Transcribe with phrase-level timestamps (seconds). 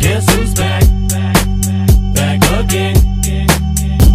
[0.00, 0.84] Guess who's back?
[2.14, 2.94] Back again.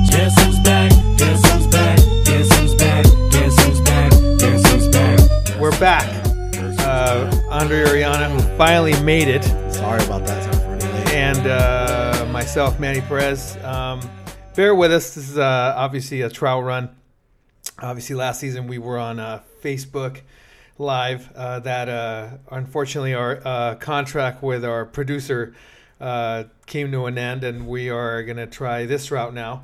[0.09, 0.89] Guess who's back?
[1.17, 1.97] Guess who's back?
[2.23, 3.03] Guess who's back?
[3.31, 4.11] Guess who's back?
[4.39, 5.19] Guess who's back?
[5.59, 6.07] We're back.
[6.79, 10.41] Uh, Andre Ariana, who finally made it, Sorry about that.
[10.43, 11.13] Sorry for running late.
[11.13, 13.57] and uh, myself, Manny Perez.
[13.65, 13.99] Um,
[14.55, 15.13] bear with us.
[15.13, 16.95] This is uh, obviously a trial run.
[17.79, 20.21] Obviously, last season we were on uh, Facebook
[20.79, 21.31] Live.
[21.35, 25.53] Uh, that uh, unfortunately our uh, contract with our producer
[25.99, 29.63] uh, came to an end, and we are going to try this route now.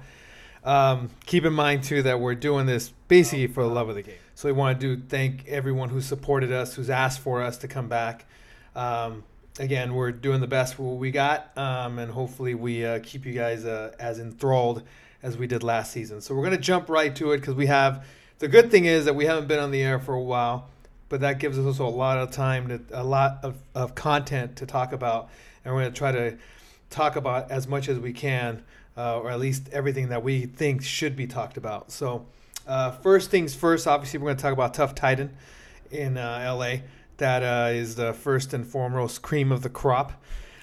[0.66, 4.02] Um, keep in mind too that we're doing this basically for the love of the
[4.02, 4.16] game.
[4.34, 7.68] So we want to do thank everyone who supported us, who's asked for us to
[7.70, 8.26] come back.
[8.76, 9.24] Um,
[9.58, 13.63] again, we're doing the best we got, um, and hopefully we uh, keep you guys
[13.63, 14.84] uh, as enthralled
[15.24, 16.20] as we did last season.
[16.20, 18.05] So we're gonna jump right to it because we have.
[18.40, 20.68] The good thing is that we haven't been on the air for a while,
[21.09, 24.55] but that gives us also a lot of time to a lot of, of content
[24.58, 25.30] to talk about,
[25.63, 26.38] and we're gonna try to
[26.90, 28.63] talk about as much as we can,
[28.98, 31.91] uh, or at least everything that we think should be talked about.
[31.91, 32.26] So,
[32.68, 35.35] uh, first things first, obviously, we're going to talk about Tough Titan
[35.91, 36.77] in uh, LA.
[37.18, 40.13] That uh, is the first and foremost cream of the crop.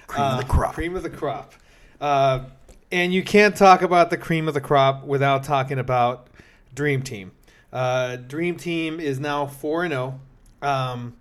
[0.07, 0.73] Cream of the Uh, crop.
[0.73, 1.53] Cream of the crop.
[2.01, 2.45] Uh,
[2.91, 6.27] and you can't talk about the cream of the crop without talking about
[6.75, 7.31] Dream Team.
[7.71, 10.19] Uh, Dream Team is now 4 0.
[10.63, 11.17] Um,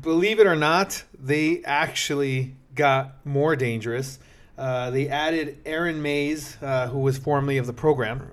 [0.00, 4.18] believe it or not, they actually got more dangerous.
[4.56, 8.30] Uh, they added Aaron Mays, uh, who was formerly of the program,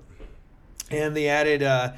[0.90, 1.62] and they added.
[1.62, 1.92] Uh,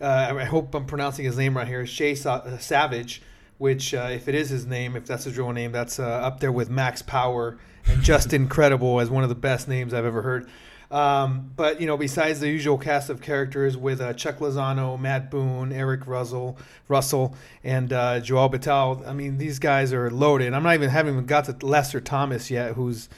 [0.00, 1.86] uh, I hope I'm pronouncing his name right here.
[1.86, 3.22] Shay Sa- uh, Savage,
[3.58, 6.52] which, uh, if it is his name, if that's his real name, that's up there
[6.52, 10.48] with Max Power and just incredible as one of the best names I've ever heard.
[10.90, 15.30] Um, but you know, besides the usual cast of characters with uh, Chuck Lozano, Matt
[15.30, 17.34] Boone, Eric Russell, Russell,
[17.64, 20.54] and uh, Joel Batal, I mean, these guys are loaded.
[20.54, 23.08] I'm not even haven't even got to Lester Thomas yet, who's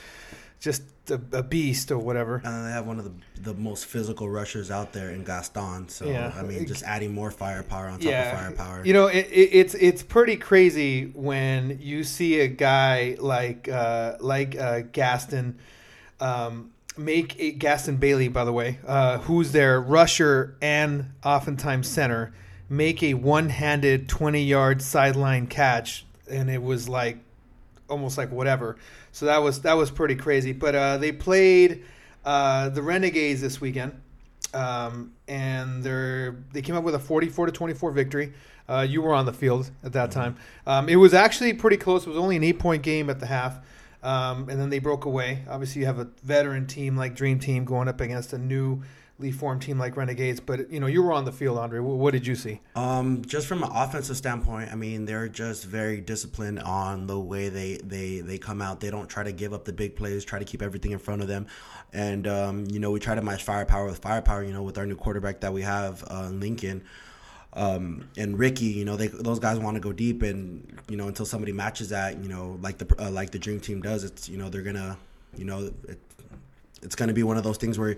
[0.61, 2.41] just a, a beast or whatever.
[2.45, 5.89] And they have one of the the most physical rushers out there in Gaston.
[5.89, 6.33] So Yeah.
[6.35, 8.85] I mean, just adding more firepower on top of firepower.
[8.85, 14.17] You know, it, it, it's it's pretty crazy when you see a guy like uh,
[14.21, 15.59] like uh, Gaston
[16.21, 22.35] um, make a, Gaston Bailey, by the way, uh, who's their rusher and oftentimes center,
[22.69, 27.19] make a one-handed twenty-yard sideline catch, and it was like
[27.89, 28.77] almost like whatever.
[29.13, 30.53] So that was that was pretty crazy.
[30.53, 31.85] But uh, they played
[32.25, 34.01] uh, the Renegades this weekend,
[34.53, 38.33] um, and they they came up with a 44 to 24 victory.
[38.69, 40.37] Uh, you were on the field at that time.
[40.67, 42.07] Um, it was actually pretty close.
[42.07, 43.59] It was only an eight point game at the half.
[44.03, 45.45] Um, and then they broke away.
[45.49, 49.63] Obviously, you have a veteran team like Dream Team going up against a newly formed
[49.63, 50.39] team like Renegades.
[50.39, 51.81] But you know, you were on the field, Andre.
[51.81, 52.61] What, did you see?
[52.77, 57.49] Um, just from an offensive standpoint, I mean, they're just very disciplined on the way
[57.49, 58.81] they they they come out.
[58.81, 60.25] They don't try to give up the big plays.
[60.25, 61.47] Try to keep everything in front of them,
[61.93, 64.45] and um, you know, we try to match firepower with firepower.
[64.45, 66.85] You know, with our new quarterback that we have, uh, Lincoln.
[67.55, 71.09] Um, and Ricky, you know, they those guys want to go deep, and you know,
[71.09, 74.29] until somebody matches that, you know, like the uh, like the Dream Team does, it's
[74.29, 74.97] you know they're gonna,
[75.37, 75.99] you know, it,
[76.83, 77.97] it's gonna be one of those things where,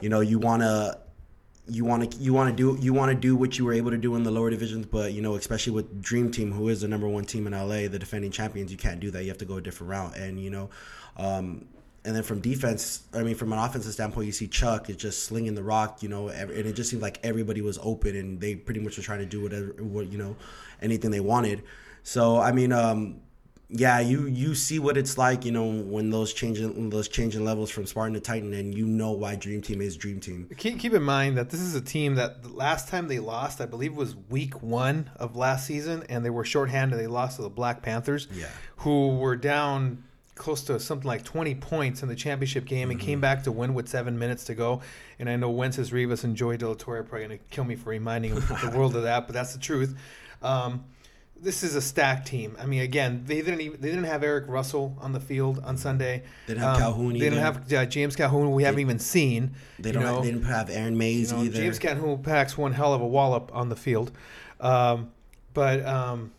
[0.00, 0.98] you know, you wanna
[1.68, 3.90] you want to you want to do you want to do what you were able
[3.90, 6.80] to do in the lower divisions, but you know, especially with Dream Team, who is
[6.80, 9.22] the number one team in LA, the defending champions, you can't do that.
[9.22, 10.70] You have to go a different route, and you know,
[11.16, 11.66] um,
[12.08, 15.24] and then from defense, I mean, from an offensive standpoint, you see Chuck is just
[15.24, 18.54] slinging the rock, you know, and it just seemed like everybody was open, and they
[18.56, 20.34] pretty much were trying to do whatever, what you know,
[20.80, 21.62] anything they wanted.
[22.04, 23.20] So I mean, um,
[23.68, 27.68] yeah, you you see what it's like, you know, when those changing those changing levels
[27.70, 30.48] from Spartan to Titan, and you know why Dream Team is Dream Team.
[30.56, 33.60] Keep, keep in mind that this is a team that the last time they lost,
[33.60, 36.98] I believe, was week one of last season, and they were shorthanded.
[36.98, 38.46] They lost to the Black Panthers, Yeah.
[38.78, 40.04] who were down
[40.38, 43.74] close to something like 20 points in the championship game and came back to win
[43.74, 44.80] with seven minutes to go.
[45.18, 47.64] And I know Wences Rivas and Joey De La Torre are probably going to kill
[47.64, 49.96] me for reminding the world of that, but that's the truth.
[50.40, 50.84] Um,
[51.40, 52.56] this is a stacked team.
[52.58, 55.76] I mean, again, they didn't even, they didn't have Eric Russell on the field on
[55.76, 56.22] Sunday.
[56.46, 57.18] They didn't have Calhoun either.
[57.18, 58.52] They didn't have uh, James Calhoun.
[58.52, 59.54] We haven't even seen.
[59.78, 60.02] They don't.
[60.02, 60.14] know.
[60.14, 61.58] have, they didn't have Aaron Mays You know, either.
[61.58, 64.10] James Calhoun packs one hell of a wallop on the field,
[64.60, 65.12] um,
[65.54, 66.32] but um,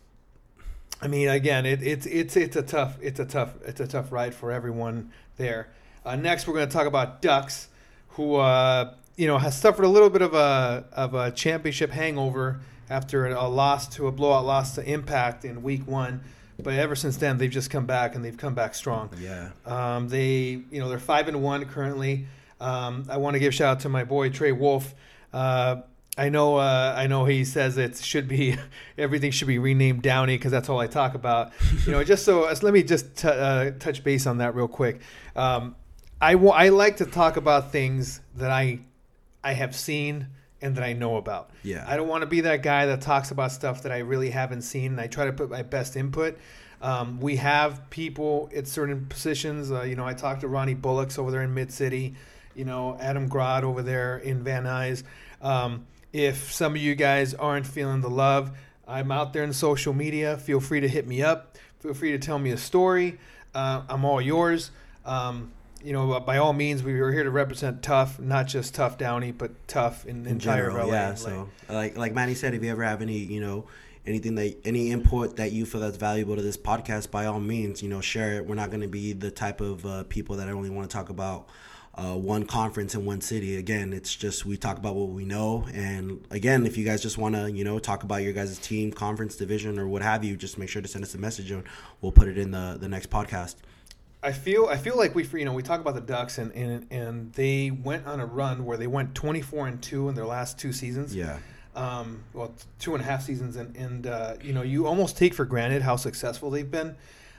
[1.02, 4.12] I mean, again, it, it's it's it's a tough it's a tough it's a tough
[4.12, 5.70] ride for everyone there.
[6.06, 7.70] Uh, next, we're going to talk about Ducks,
[8.10, 12.60] who uh, you know has suffered a little bit of a of a championship hangover
[12.90, 16.22] after a loss to a blowout loss to Impact in Week One.
[16.62, 19.10] But ever since then, they've just come back and they've come back strong.
[19.18, 19.52] yeah.
[19.66, 22.26] Um, they, you know, they're five and one currently.
[22.60, 24.94] Um, I want to give shout out to my boy Trey Wolf.
[25.32, 25.78] Uh,
[26.20, 26.58] I know.
[26.58, 27.24] Uh, I know.
[27.24, 28.58] He says it should be
[28.98, 31.54] everything should be renamed Downey because that's all I talk about.
[31.86, 35.00] You know, just so let me just t- uh, touch base on that real quick.
[35.36, 35.76] Um,
[36.22, 38.82] I I like to talk about things that I
[39.44, 40.28] I have seen
[40.62, 41.52] and that I know about.
[41.64, 41.86] Yeah.
[41.88, 44.64] I don't want to be that guy that talks about stuff that I really haven't
[44.64, 44.92] seen.
[44.92, 46.38] And I try to put my best input.
[46.82, 49.72] Um, we have people at certain positions.
[49.72, 52.16] Uh, you know, I talked to Ronnie Bullocks over there in Mid City.
[52.56, 55.04] You know, Adam Grod over there in Van Nuys.
[55.42, 58.52] Um, if some of you guys aren't feeling the love,
[58.88, 60.38] I'm out there in social media.
[60.38, 61.58] Feel free to hit me up.
[61.80, 63.20] Feel free to tell me a story.
[63.54, 64.72] Uh, I'm all yours.
[65.06, 65.52] Um,
[65.84, 69.32] you know, by all means, we were here to represent tough, not just tough Downey,
[69.32, 70.88] but tough in, in entire general.
[70.88, 70.94] LA.
[70.94, 71.14] Yeah.
[71.16, 73.66] So like like Manny said, if you ever have any you know
[74.06, 77.82] anything that any input that you feel that's valuable to this podcast, by all means,
[77.82, 78.46] you know, share it.
[78.46, 80.94] We're not going to be the type of uh, people that I only want to
[80.94, 81.48] talk about.
[82.00, 83.58] Uh, one conference in one city.
[83.58, 87.18] Again, it's just we talk about what we know, and again, if you guys just
[87.18, 90.38] want to, you know, talk about your guys' team, conference, division, or what have you,
[90.38, 91.64] just make sure to send us a message, and
[92.00, 93.56] we'll put it in the the next podcast.
[94.24, 96.88] I feel I feel like we you know we talk about the Ducks and, and
[96.90, 100.58] and they went on a run where they went 24 and two in their last
[100.58, 101.14] two seasons.
[101.14, 101.40] Yeah,
[101.76, 105.34] um, well, two and a half seasons, and, and uh, you know, you almost take
[105.34, 106.96] for granted how successful they've been.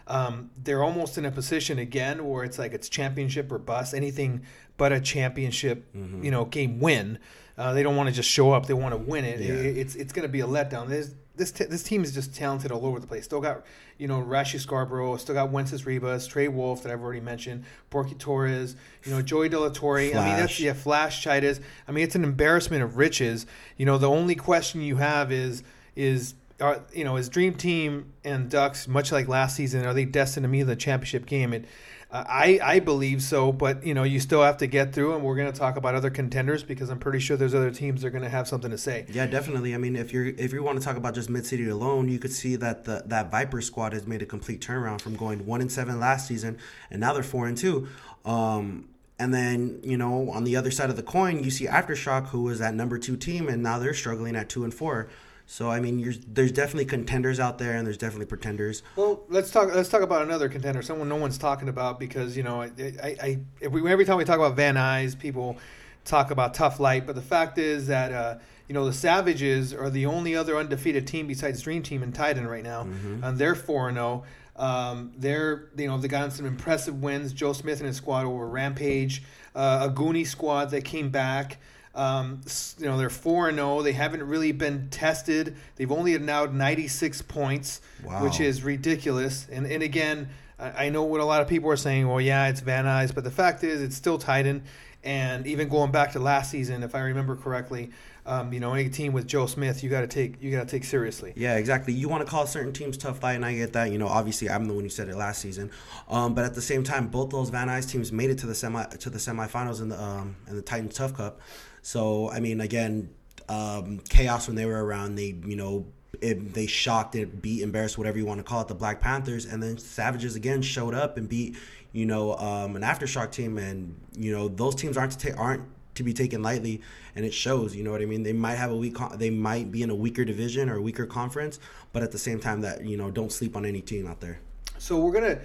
[0.06, 4.43] Um, they're almost in a position again where it's like it's championship or bust, anything
[4.76, 7.19] but a championship, you know, game win.
[7.58, 9.38] Uh, they don't want to just show up; they want to win it.
[9.41, 9.52] Yeah.
[9.55, 10.88] It- it's it's going to be a letdown.
[10.88, 13.25] There's, this t- this team is just talented all over the place.
[13.25, 13.64] Still got
[13.99, 18.14] you know Rashi Scarborough, still got Wences Rivas, Trey Wolf that I've already mentioned, Porky
[18.14, 19.99] Torres, you know Joey De La Torre.
[19.99, 20.61] I mean that's Flash.
[20.61, 21.61] yeah Flash Chidas.
[21.87, 23.46] I mean it's an embarrassment of riches.
[23.76, 25.62] You know the only question you have is
[25.94, 30.04] is are you know is Dream Team and Ducks much like last season are they
[30.04, 31.52] destined to meet in the championship game?
[31.52, 31.66] And
[32.12, 35.24] uh, I I believe so, but you know you still have to get through, and
[35.24, 38.08] we're going to talk about other contenders because I'm pretty sure there's other teams that
[38.08, 39.06] are going to have something to say.
[39.10, 39.74] Yeah, definitely.
[39.74, 42.18] I mean, if you're if you want to talk about just Mid City alone, you
[42.18, 45.60] could see that the that Viper squad has made a complete turnaround from going one
[45.60, 46.58] and seven last season,
[46.90, 47.86] and now they're four and two.
[48.24, 48.88] Um,
[49.20, 52.42] and then you know on the other side of the coin, you see Aftershock, who
[52.42, 55.08] was that number two team, and now they're struggling at two and four.
[55.50, 58.85] So I mean, you're, there's definitely contenders out there, and there's definitely pretenders.
[58.94, 59.75] Well, let's talk.
[59.75, 63.17] Let's talk about another contender, someone no one's talking about because you know, I, I,
[63.20, 65.58] I if we, every time we talk about Van Nuys, people
[66.05, 68.38] talk about tough light, but the fact is that uh,
[68.69, 72.46] you know the Savages are the only other undefeated team besides Dream Team in Titan
[72.46, 74.23] right now, and they're four and zero.
[74.55, 77.32] Um, they're you know they've gotten some impressive wins.
[77.32, 79.25] Joe Smith and his squad over Rampage,
[79.56, 81.58] uh, a Goonie squad that came back.
[81.94, 82.40] Um,
[82.78, 83.82] you know they're four and zero.
[83.82, 85.56] They haven't really been tested.
[85.76, 88.22] They've only allowed ninety six points, Wow.
[88.22, 89.46] which is ridiculous.
[89.50, 90.28] And and again,
[90.58, 92.06] I, I know what a lot of people are saying.
[92.06, 94.62] Well, yeah, it's Van Nuys, but the fact is, it's still Titan.
[95.02, 97.90] And even going back to last season, if I remember correctly,
[98.26, 100.70] um, you know, any team with Joe Smith, you got to take you got to
[100.70, 101.32] take seriously.
[101.36, 101.94] Yeah, exactly.
[101.94, 103.90] You want to call certain teams tough fight, and I get that.
[103.90, 105.70] You know, obviously, I'm the one who said it last season.
[106.08, 108.54] Um, but at the same time, both those Van Nuys teams made it to the
[108.54, 111.40] semi to the semifinals in the um in the Titans Tough Cup.
[111.82, 113.11] So I mean, again,
[113.49, 115.17] um, chaos when they were around.
[115.17, 115.87] They you know.
[116.21, 119.47] It, they shocked it, beat, embarrassed, whatever you want to call it, the Black Panthers,
[119.47, 121.56] and then Savages again showed up and beat,
[121.93, 125.62] you know, um, an aftershock team, and you know those teams aren't to ta- aren't
[125.94, 126.82] to be taken lightly,
[127.17, 127.75] and it shows.
[127.75, 128.23] You know what I mean?
[128.23, 131.06] They might have a weak, con- they might be in a weaker division or weaker
[131.06, 131.59] conference,
[131.94, 134.41] but at the same time, that you know, don't sleep on any team out there.
[134.77, 135.39] So we're gonna,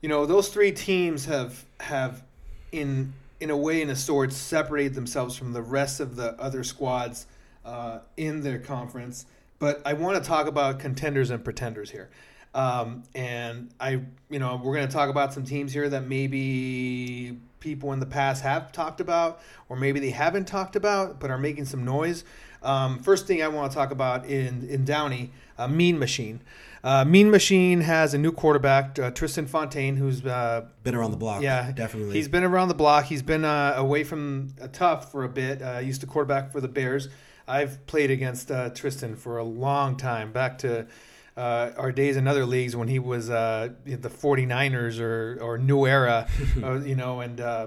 [0.00, 2.22] you know, those three teams have have
[2.72, 6.64] in in a way in a sort separated themselves from the rest of the other
[6.64, 7.26] squads
[7.64, 9.26] uh, in their conference.
[9.58, 12.10] But I want to talk about contenders and pretenders here.
[12.54, 14.00] Um, and I,
[14.30, 18.06] you know, we're going to talk about some teams here that maybe people in the
[18.06, 22.24] past have talked about, or maybe they haven't talked about, but are making some noise.
[22.62, 26.40] Um, first thing I want to talk about in in Downey, uh, Mean Machine.
[26.86, 31.16] Uh, mean Machine has a new quarterback, uh, Tristan Fontaine, who's uh, Been around the
[31.16, 32.14] block, yeah, definitely.
[32.14, 33.06] He's been around the block.
[33.06, 35.60] He's been uh, away from uh, tough for a bit.
[35.60, 37.08] Uh, used to quarterback for the Bears.
[37.48, 40.86] I've played against uh, Tristan for a long time, back to
[41.36, 45.88] uh, our days in other leagues when he was uh, the 49ers or, or New
[45.88, 46.28] Era,
[46.84, 47.18] you know.
[47.18, 47.66] And uh,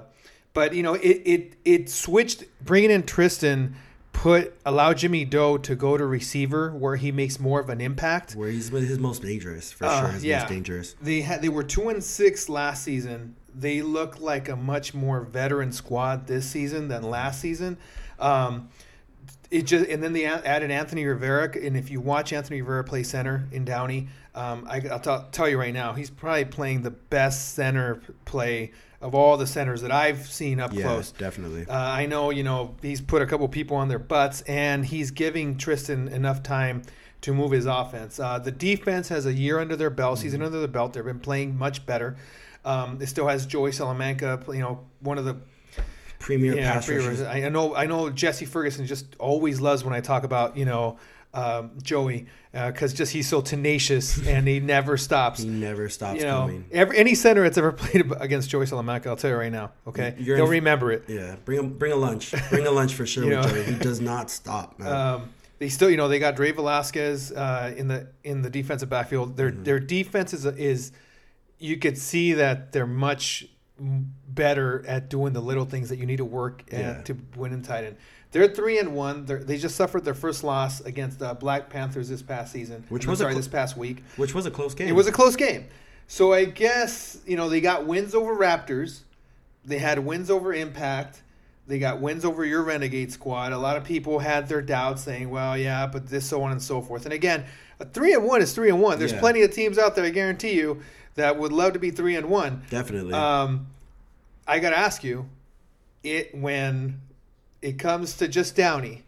[0.53, 2.45] but you know, it it it switched.
[2.63, 3.75] Bringing in Tristan
[4.19, 8.33] put allow Jimmy Doe to go to receiver where he makes more of an impact.
[8.35, 10.09] where he's his most dangerous for Uh, sure.
[10.09, 10.39] His yeah.
[10.39, 10.95] most dangerous.
[11.01, 13.35] They had they were two and six last season.
[13.55, 17.77] They look like a much more veteran squad this season than last season.
[18.19, 18.69] Um,
[19.49, 23.03] it just and then they added Anthony Rivera, and if you watch Anthony Rivera play
[23.03, 26.91] center in Downey, um, I, will t- tell you right now, he's probably playing the
[26.91, 31.11] best center play of all the centers that I've seen up Yeah, close.
[31.11, 31.65] definitely.
[31.67, 35.11] Uh, I know, you know, he's put a couple people on their butts, and he's
[35.11, 36.81] giving Tristan enough time
[37.21, 38.19] to move his offense.
[38.19, 40.23] Uh, the defense has a year under their belt, Mm-hmm.
[40.23, 40.93] season under their belt.
[40.93, 42.17] They've been playing much better.
[42.65, 45.37] Um, it still has Joey Salamanca, you know, one of the
[46.19, 47.05] Premier yeah, pass rushers.
[47.05, 47.21] rushers.
[47.21, 47.73] I I know.
[47.75, 48.09] I know.
[48.09, 50.97] Jesse Ferguson just always loves when I talk about you know
[51.33, 55.41] um, Joey because just he's so tenacious and he never stops.
[55.43, 56.65] He never stops you know, coming.
[56.71, 59.71] every any center that's ever played against Joey Salamanca, I'll tell you right now.
[59.85, 61.03] Okay, they'll in- remember it.
[61.07, 62.33] Yeah, bring a, bring a lunch.
[62.49, 63.25] Bring a lunch for sure.
[63.27, 63.43] With know.
[63.43, 63.63] Joey.
[63.63, 64.91] He does not stop, man.
[64.91, 68.89] Um, they still, you know, they got Dre Velasquez uh, in the in the defensive
[68.89, 69.37] backfield.
[69.37, 69.63] Their Mm-hmm.
[69.63, 70.91] their defense is is
[71.59, 73.45] you could see that they're much
[74.27, 77.01] better at doing the little things that you need to work at Yeah.
[77.03, 77.97] to win in Titan.
[78.31, 79.25] They're three and one.
[79.25, 82.83] They're, they just suffered their first loss against the Black Panthers this past season.
[82.89, 84.03] Which I'm was sorry, cl- this past week.
[84.17, 84.87] Which was a close game.
[84.87, 85.65] It was a close game.
[86.07, 89.01] So I guess, you know, they got wins over Raptors.
[89.65, 91.21] They had wins over Impact.
[91.67, 93.51] They got wins over your Renegade squad.
[93.51, 96.61] A lot of people had their doubts saying, well, yeah, but this, so on and
[96.61, 97.05] so forth.
[97.05, 97.45] And again,
[97.79, 98.97] a three and one is three and one.
[98.97, 99.19] There's Yeah.
[99.19, 100.81] plenty of teams out there, I guarantee you,
[101.15, 102.63] that would love to be three and one.
[102.71, 103.13] definitely.
[103.13, 103.67] Um,
[104.47, 105.29] I got to ask you,
[106.03, 107.01] it when
[107.61, 109.03] it comes to just Downey,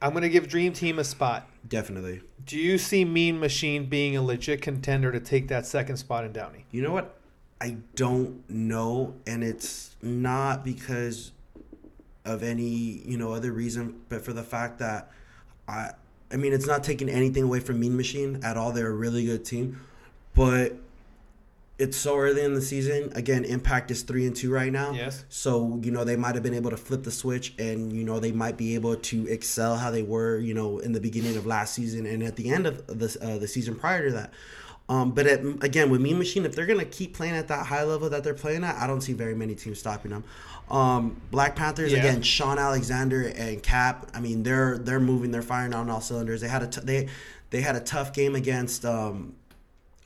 [0.00, 1.48] I'm going to give Dream Team a spot.
[1.68, 2.22] definitely.
[2.44, 6.32] Do you see Mean Machine being a legit contender to take that second spot in
[6.32, 6.64] Downey?
[6.72, 7.16] You know what?
[7.60, 11.30] I don't know, and it's not because
[12.24, 12.64] of any
[13.04, 15.12] you know other reason, but for the fact that
[15.68, 15.90] I,
[16.32, 18.72] I mean, it's not taking anything away from Mean Machine at all.
[18.72, 19.80] They're a really good team,
[20.34, 20.76] but
[21.78, 23.10] it's so early in the season.
[23.14, 24.92] Again, Impact is three and two right now.
[24.92, 25.24] Yes.
[25.28, 28.20] So you know they might have been able to flip the switch, and you know
[28.20, 31.46] they might be able to excel how they were, you know, in the beginning of
[31.46, 34.32] last season and at the end of the uh, the season prior to that.
[34.88, 37.84] Um, but at, again, with Mean Machine, if they're gonna keep playing at that high
[37.84, 40.24] level that they're playing at, I don't see very many teams stopping them.
[40.70, 41.98] Um, Black Panthers Yeah.
[41.98, 44.10] again, Sean Alexander and Cap.
[44.14, 46.40] I mean, they're they're moving, they're firing on all cylinders.
[46.42, 47.08] They had a t- they
[47.50, 48.84] they had a tough game against.
[48.84, 49.34] Um,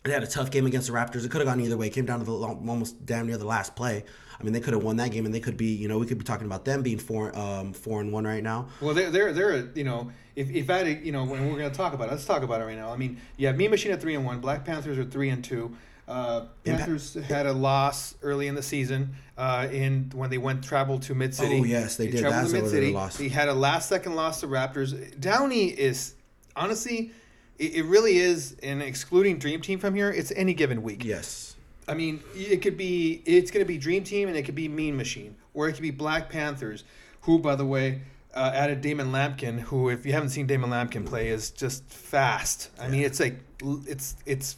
[0.07, 1.25] they had a tough game against the Raptors.
[1.25, 1.89] It could have gone either way.
[1.89, 4.05] It came down to the almost damn near the last play.
[4.39, 6.07] I mean, they could have won that game, and they could be, you know, we
[6.07, 8.69] could be talking about them being four, um, four and one right now.
[8.81, 11.71] Well, they're they're they're you know if if I had you know when we're going
[11.71, 12.93] to talk about it, let's talk about it right now.
[12.93, 14.41] I mean, you have Mean Machine at three and one.
[14.41, 15.77] Black Panthers are three and two.
[16.07, 21.03] Uh, Panthers had a loss early in the season uh, in when they went traveled
[21.03, 21.59] to Mid City.
[21.61, 22.21] Oh, yes, they did.
[22.21, 22.93] traveled That's to Mid they City.
[22.93, 23.19] lost.
[23.19, 25.19] They had a last second loss to Raptors.
[25.19, 26.15] Downey is
[26.55, 27.11] honestly,
[27.59, 28.57] it, it really is.
[28.63, 31.05] And excluding Dream Team from here, it's any given week.
[31.05, 31.57] Yes.
[31.89, 34.69] I mean, it could be it's going to be Dream Team and it could be
[34.69, 36.85] Mean Machine, or it could be Black Panthers,
[37.23, 38.03] who, by the way,
[38.35, 42.71] uh, added Damon Lampkin, who, if you haven't seen Damon Lampkin play, is just fast.
[42.81, 43.39] I mean, it's like
[43.87, 44.57] it's it's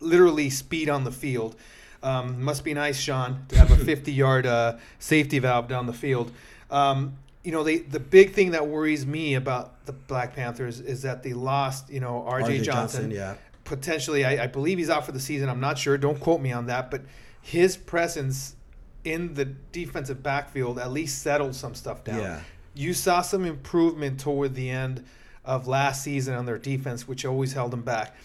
[0.00, 1.56] literally speed on the field.
[2.02, 6.32] Um, must be nice, Sean, to have a 50-yard uh, safety valve down the field.
[6.68, 11.02] Um, you know, they the big thing that worries me about the Black Panthers is
[11.02, 12.60] that they lost, you know, R.J.
[12.60, 13.34] RJ Johnson yeah.
[13.64, 16.50] potentially I, I believe he's out for the season i'm not sure don't quote me
[16.52, 17.02] on that but
[17.40, 18.56] his presence
[19.04, 22.40] in the defensive backfield at least settled some stuff down Yeah.
[22.74, 25.04] you saw some improvement toward the end
[25.44, 28.16] of last season on their defense which always held them back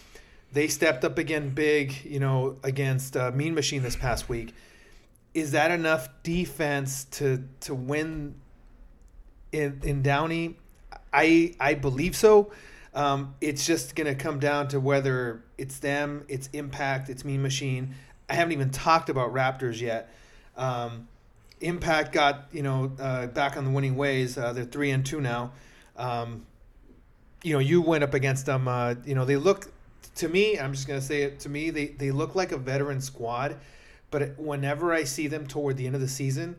[0.52, 4.52] they stepped up again big you know against uh, mean machine this past week
[5.34, 8.34] is that enough defense to to win
[9.52, 10.56] in in Downey?
[11.12, 12.52] I I believe so.
[12.94, 17.42] Um, it's just going to come down to whether it's them, it's Impact, it's Mean
[17.42, 17.94] Machine.
[18.28, 20.12] I haven't even talked about Raptors yet.
[20.56, 21.06] Um,
[21.60, 24.38] Impact got you know uh, back on the winning ways.
[24.38, 25.52] Uh, they're three and two now.
[25.96, 26.46] Um,
[27.42, 28.68] you know, you went up against them.
[28.68, 29.72] Uh, you know, they look
[30.16, 30.58] to me.
[30.58, 31.70] I'm just going to say it to me.
[31.70, 33.56] They they look like a veteran squad,
[34.10, 36.56] but whenever I see them toward the end of the season,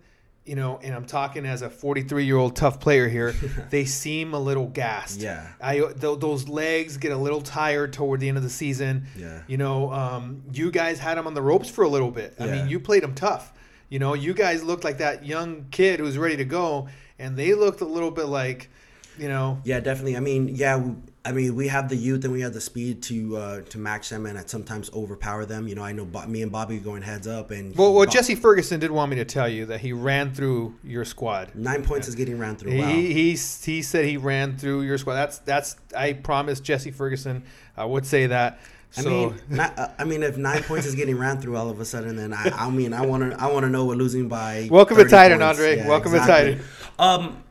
[0.50, 3.34] you know, and I'm talking as a 43 year old tough player here,
[3.70, 5.20] they seem a little gassed.
[5.22, 5.48] Yeah.
[5.62, 9.06] I th- those legs get a little tired toward the end of the season.
[9.15, 9.41] Yeah.
[9.48, 12.34] You know, um, you guys had them on the ropes for a little bit.
[12.39, 12.51] I Yeah.
[12.56, 13.53] mean, you played them tough.
[13.89, 16.88] You know, you guys looked like that young kid who's ready to go,
[17.20, 18.70] and they looked a little bit like,
[19.18, 20.16] you know, Yeah, definitely.
[20.18, 20.82] I mean, yeah,
[21.25, 24.10] I mean, we have the youth and we have the speed to uh, to match
[24.10, 25.68] them and at sometimes overpower them.
[25.68, 28.12] You know, I know Bo- me and Bobby going heads up and well, well, Bo-
[28.12, 31.54] Jesse Ferguson did want me to tell you that he ran through your squad.
[31.56, 32.78] nine points is getting ran through.
[32.80, 32.88] Wow.
[32.88, 35.16] He, he he said he ran through your squad.
[35.16, 37.44] That's that's I promised Jesse Ferguson
[37.75, 38.60] I would say that.
[38.98, 41.70] I So mean, not, uh, I mean, if nine points is getting ran through all
[41.70, 43.98] of a sudden, then I, I mean, I want to, I want to know what
[43.98, 44.68] losing by.
[44.72, 45.86] Welcome to Titan, points- Andre.
[45.88, 46.62] Welcome to Titan.
[46.98, 47.44] Um,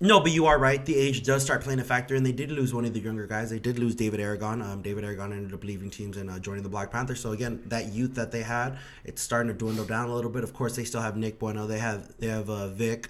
[0.00, 0.84] No, but you are right.
[0.84, 3.26] The age does start playing a factor, and they did lose one of the younger
[3.26, 3.50] guys.
[3.50, 4.60] They did lose David Aragon.
[4.60, 7.20] Um, David Aragon ended up leaving teams and uh, joining the Black Panthers.
[7.20, 10.44] So again, that youth that they had, it's starting to dwindle down a little bit.
[10.44, 11.66] Of course, they still have Nick Bueno.
[11.66, 13.08] They have they have uh, Vic.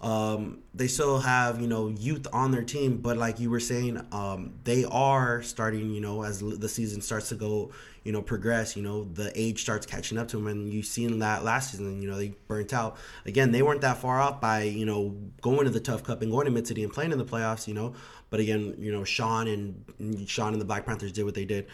[0.00, 4.00] Um, they still have you know youth on their team, but like you were saying,
[4.12, 5.90] um, they are starting.
[5.90, 7.70] You know, as the season starts to go,
[8.02, 8.76] you know, progress.
[8.76, 12.00] You know, the age starts catching up to them, and you've seen that last season.
[12.00, 12.96] You know, they burnt out.
[13.26, 16.30] Again, they weren't that far off by you know going to the Tough Cup and
[16.30, 17.68] going to Mid City and playing in the playoffs.
[17.68, 17.94] You know,
[18.30, 21.66] but again, you know, Sean and Sean and the Black Panthers did what they did.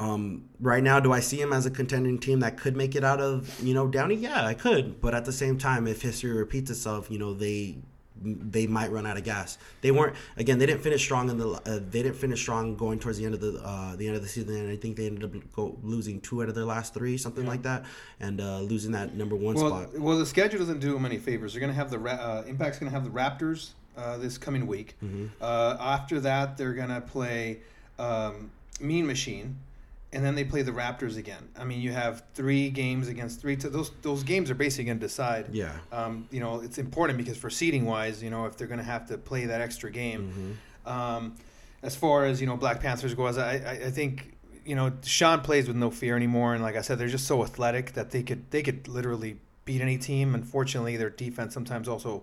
[0.00, 3.04] Um, right now, do I see him as a contending team that could make it
[3.04, 4.14] out of you know Downey?
[4.16, 5.00] Yeah, I could.
[5.00, 7.76] But at the same time, if history repeats itself, you know they
[8.22, 9.58] they might run out of gas.
[9.82, 10.58] They weren't again.
[10.58, 11.48] They didn't finish strong in the.
[11.50, 14.22] Uh, they didn't finish strong going towards the end of the uh, the end of
[14.22, 16.94] the season, and I think they ended up go, losing two out of their last
[16.94, 17.84] three, something like that,
[18.20, 19.98] and uh, losing that number one Well, spot.
[19.98, 21.52] well, the schedule doesn't do them any favors.
[21.52, 24.38] They're going to have the Ra- uh, Impact's going to have the Raptors uh, this
[24.38, 24.96] coming week.
[25.04, 25.26] Mm-hmm.
[25.40, 27.60] Uh, after that, they're going to play
[27.98, 29.56] um, Mean Machine,
[30.12, 31.48] and then they play the Raptors again.
[31.56, 33.56] I mean, you have three games against three.
[33.56, 35.46] T- those those games are basically going to decide.
[35.52, 35.72] Yeah.
[35.92, 38.84] Um, you know, it's important because for seating wise, you know, if they're going to
[38.84, 40.58] have to play that extra game.
[40.86, 41.36] Um,
[41.82, 45.40] as far as you know, Black Panthers goes, I, I I think you know Sean
[45.40, 48.22] plays with no fear anymore, and like I said, they're just so athletic that they
[48.22, 49.38] could they could literally
[49.70, 50.34] beat any team.
[50.34, 52.22] Unfortunately, their defense sometimes also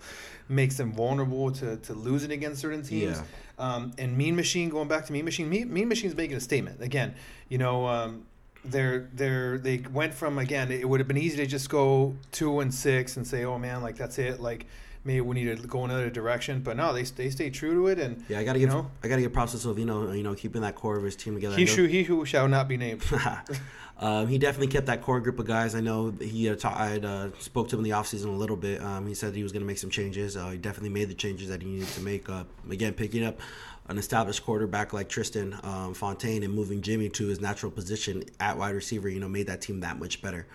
[0.50, 3.18] makes them vulnerable to, to losing against certain teams.
[3.18, 3.66] Yeah.
[3.66, 6.82] Um, and Mean Machine, going back to Mean Machine, Mean, mean Machine's making a statement
[6.82, 7.16] again.
[7.48, 8.26] You know, um,
[8.66, 10.72] they're they're they went from again.
[10.72, 13.82] It would have been easy to just go two and six and say, oh man,
[13.82, 14.66] like that's it, like.
[15.08, 17.98] Maybe we need to go another direction, but no, they they stay true to it,
[17.98, 20.16] and Yeah, I gotta you give know, I gotta give props to Silvino.
[20.16, 21.56] You know, keeping that core of his team together.
[21.56, 23.04] He who he who shall not be named.
[24.00, 25.76] um, he definitely kept that core group of guys.
[25.76, 28.32] I know he uh, ta- I had, uh, spoke to him in the offseason a
[28.32, 28.84] little bit.
[28.84, 30.36] Um, he said he was going to make some changes.
[30.36, 32.30] Uh, he definitely made the changes that he needed to make.
[32.30, 33.40] Uh, again, picking up
[33.88, 38.58] an established quarterback like Tristan um, Fontaine and moving Jimmy to his natural position at
[38.58, 40.48] wide receiver, you know, made that team that much better.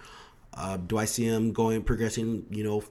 [0.54, 2.44] Uh, do I see him going progressing?
[2.50, 2.84] You know,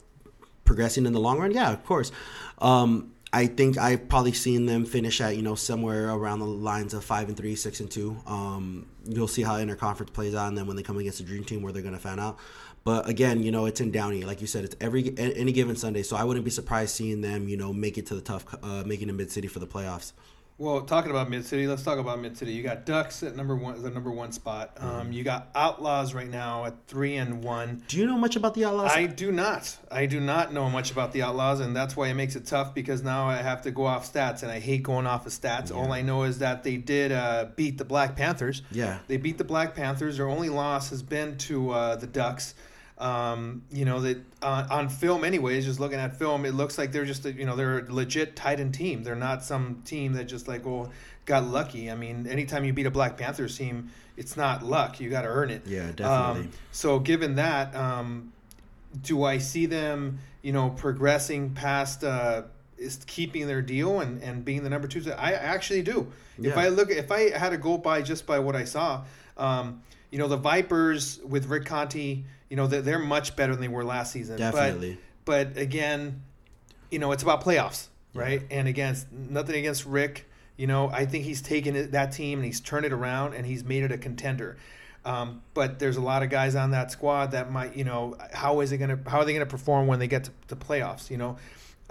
[0.71, 1.51] progressing in the long run?
[1.51, 2.13] Yeah, of course.
[2.59, 6.93] Um, I think I've probably seen them finish at you know somewhere around the lines
[6.93, 8.17] of five and three, six and two.
[8.25, 11.43] Um, you'll see how interconference plays out, and then when they come against the dream
[11.43, 12.39] team, where they're going to fan out.
[12.83, 16.03] But again, you know, it's in Downey, like you said, it's every any given Sunday.
[16.03, 18.83] So I wouldn't be surprised seeing them, you know, make it to the tough, uh,
[18.85, 20.13] making it mid city for the playoffs.
[20.61, 22.53] Well, talking about Mid City, let's talk about Mid City.
[22.53, 24.75] You got Ducks at number one, the number one spot.
[24.75, 24.87] Mm-hmm.
[24.87, 27.81] Um, you got Outlaws right now at three and one.
[27.87, 28.91] Do you know much about the Outlaws?
[28.91, 29.75] I do not.
[29.89, 32.75] I do not know much about the Outlaws, and that's why it makes it tough
[32.75, 35.75] because now I have to go off stats, and I hate going off of stats.
[35.75, 38.61] All I know is that they did uh, beat the Black Panthers.
[38.69, 38.99] Yeah.
[39.07, 40.17] They beat the Black Panthers.
[40.17, 42.53] Their only loss has been to uh, the Ducks.
[43.01, 45.65] Um, you know that on, on film, anyways.
[45.65, 48.35] Just looking at film, it looks like they're just a, you know they're a legit
[48.35, 49.03] Titan team.
[49.03, 50.91] They're not some team that just like oh
[51.25, 51.89] got lucky.
[51.89, 54.99] I mean, anytime you beat a Black Panthers team, it's not luck.
[54.99, 55.63] You got to earn it.
[55.65, 56.41] Yeah, definitely.
[56.43, 58.31] Um, so given that, um,
[59.03, 62.43] do I see them, you know, progressing past uh,
[62.77, 65.11] is keeping their deal and, and being the number two?
[65.13, 66.11] I actually do.
[66.43, 69.03] If I look, if I had to go by just by what I saw,
[69.37, 69.81] um,
[70.11, 73.67] you know, the Vipers with Rick Conti, you know, they're, they're much better than they
[73.67, 74.37] were last season.
[74.37, 74.97] Definitely.
[75.25, 76.21] But, again,
[76.89, 78.43] you know, it's about playoffs, right?
[78.51, 80.27] And against nothing against Rick.
[80.57, 83.63] You know, I think he's taken that team and he's turned it around and he's
[83.63, 84.57] made it a contender.
[85.03, 88.59] Um, but there's a lot of guys on that squad that might, you know, how
[88.59, 91.09] is it gonna, how are they gonna perform when they get to the playoffs?
[91.09, 91.37] You know,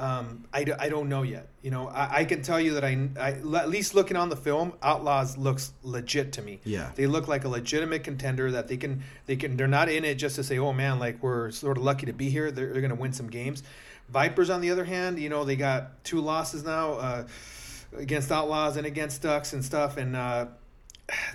[0.00, 1.48] um, I, I don't know yet.
[1.60, 4.36] You know, I, I can tell you that I, I at least looking on the
[4.36, 6.60] film, Outlaws looks legit to me.
[6.64, 6.90] Yeah.
[6.94, 10.14] they look like a legitimate contender that they can they can they're not in it
[10.14, 12.50] just to say, oh man, like we're sort of lucky to be here.
[12.50, 13.62] They're, they're gonna win some games.
[14.08, 17.26] Vipers on the other hand, you know, they got two losses now uh,
[17.96, 20.46] against Outlaws and against Ducks and stuff, and uh,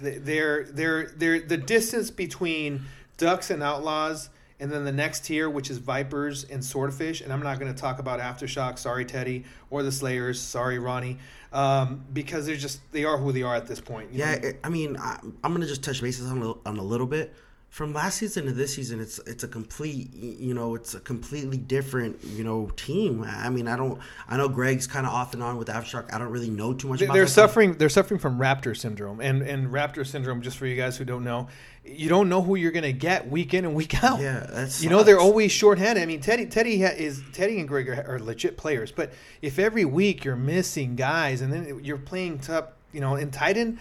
[0.02, 2.86] they're they're they're the distance between
[3.18, 4.30] Ducks and Outlaws.
[4.60, 7.78] And then the next tier, which is Vipers and Swordfish, and I'm not going to
[7.80, 8.80] talk about Aftershock.
[8.80, 10.40] Sorry, Teddy, or the Slayers.
[10.40, 11.18] Sorry, Ronnie,
[11.52, 14.14] um, because they're just they are who they are at this point.
[14.14, 14.48] you Yeah, know?
[14.48, 17.34] it, I mean, I, I'm gonna just touch bases on a, on a little bit.
[17.70, 21.58] From last season to this season, it's it's a complete, you know, it's a completely
[21.58, 23.26] different, you know, team.
[23.28, 26.14] I mean, I don't, I know Greg's kind of off and on with Aftershock.
[26.14, 27.16] I don't really know too much They- about.
[27.16, 27.30] they're that.
[27.32, 31.04] suffering they're suffering from raptor syndrome and and raptor syndrome just for you guys who
[31.04, 31.50] don't know
[31.86, 34.20] you don't know who you're going to get week in and week out.
[34.20, 37.68] Yeah, that's you know they're always shorthanded i mean teddy teddy ha- is teddy and
[37.68, 41.98] greg are, are legit players but if every week you're missing guys and then you're
[41.98, 43.80] playing tough you know in titan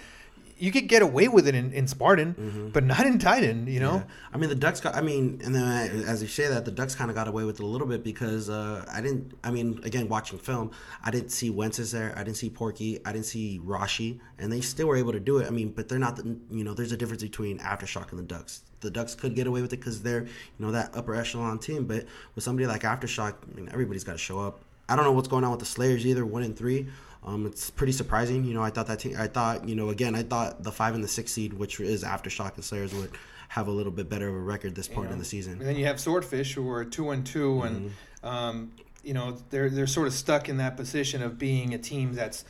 [0.65, 3.67] you could get away with it in, in Spartan, but not in Titan.
[3.67, 4.09] You know, Mm-hmm.
[4.09, 4.33] Yeah.
[4.35, 4.95] I mean, the Ducks got.
[4.97, 7.45] I mean, and then uh, as you say that, the Ducks kind of got away
[7.45, 9.35] with it a little bit because uh, I didn't.
[9.45, 10.71] I mean, again, watching film,
[11.05, 12.13] I didn't see Wences there.
[12.17, 12.91] I didn't see Porky.
[13.05, 15.47] I didn't see Rashi, and they still were able to do it.
[15.47, 16.17] I mean, but they're not.
[16.17, 18.63] The, you know, there's a difference between Aftershock and the Ducks.
[18.81, 21.87] The Ducks could get away with it because they're, you know, that upper echelon team.
[21.87, 24.61] But with somebody like Aftershock, I mean, everybody's got to show up.
[24.89, 26.27] I don't know what's going on with the Slayers either.
[26.27, 26.89] One and three.
[27.25, 28.45] Um, it's pretty surprising.
[28.45, 29.17] You know, I thought that team.
[29.19, 32.05] I thought, you know, again, I thought the five and the six seed, which is
[32.05, 33.11] Aftershock and Slayers, would
[33.49, 35.55] have a little bit better of a record this point in the season.
[35.55, 37.91] And then you have Swordfish, who are two and 2 and
[38.23, 38.27] Mm-hmm.
[38.27, 42.15] um, you know they're they're sort of stuck in that position of being a team
[42.15, 42.45] that's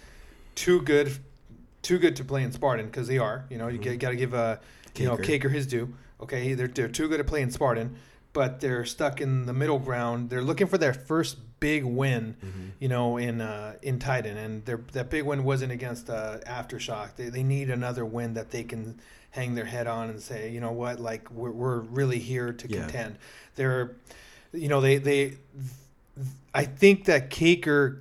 [0.54, 1.12] too good,
[1.82, 3.44] too good to play in Spartan because they are.
[3.50, 4.60] You know, you got to give a
[4.96, 5.40] you know Caker.
[5.42, 5.92] Caker his due.
[6.20, 7.96] Okay, they're they're too good to play in Spartan,
[8.34, 10.28] but they're stuck in the middle ground.
[10.28, 12.36] They're looking for their first big win,
[12.78, 17.16] you know, in uh, in Titan, and their that big win wasn't against uh, Aftershock.
[17.16, 20.60] They they need another win that they can hang their head on and say, you
[20.60, 22.80] know what, like we're we're really here to Yeah.
[22.82, 23.16] contend.
[23.54, 23.96] They're,
[24.52, 25.38] you know, they they.
[26.54, 28.00] I think that Caker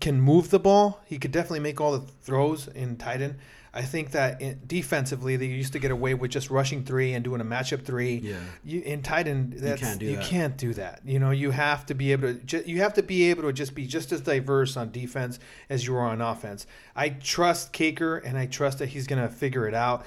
[0.00, 1.00] can move the ball.
[1.06, 3.38] He could definitely make all the throws in Titan.
[3.74, 7.24] I think that in, defensively they used to get away with just rushing three and
[7.24, 8.16] doing a matchup three.
[8.16, 8.36] Yeah.
[8.64, 10.24] You, in Titan, that's, you can't do that.
[10.26, 11.00] can't do that.
[11.06, 12.40] You know, you have to be able to.
[12.40, 15.38] ju- You have to be able to just be just as diverse on defense
[15.70, 16.66] as you are on offense.
[16.94, 20.04] I trust Caker, and I trust that he's going to figure it out.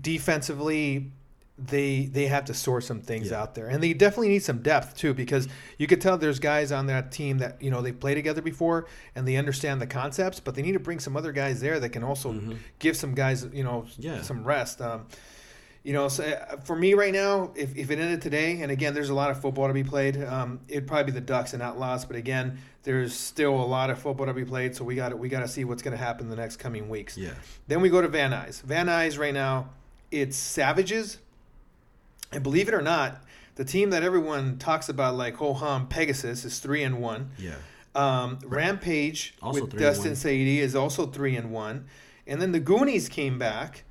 [0.00, 1.10] Defensively,
[1.58, 3.40] they they have to sort some things Yeah.
[3.42, 6.70] out there, and they definitely need some depth too, because you could tell there's guys
[6.70, 10.38] on that team that you know they play together before and they understand the concepts,
[10.38, 12.34] but they need to bring some other guys there that can also
[12.78, 14.02] give some guys you know Mm-hmm.
[14.02, 14.22] Yeah.
[14.22, 14.80] some rest.
[14.82, 15.06] Um,
[15.82, 18.92] you know, so uh, for me right now, if, if it ended today, and again,
[18.92, 20.20] there's a lot of football to be played.
[20.20, 23.98] Um, it'd probably be the Ducks and Outlaws, but again, there's still a lot of
[24.00, 24.74] football to be played.
[24.74, 27.16] So we got we got to see what's going to happen the next coming weeks.
[27.16, 27.30] Yeah.
[27.68, 28.62] Then we go to Van Nuys.
[28.62, 29.68] Van Nuys right now,
[30.10, 31.18] it's Savages,
[32.32, 33.22] and believe it or not,
[33.56, 37.30] the team that everyone talks about like ho hum Pegasus is three and one.
[37.38, 37.56] Yeah.
[37.94, 40.12] Um, Rampage Also with Dustin.
[40.12, 41.86] Saidi is also three and one,
[42.26, 43.84] and then the Goonies came back,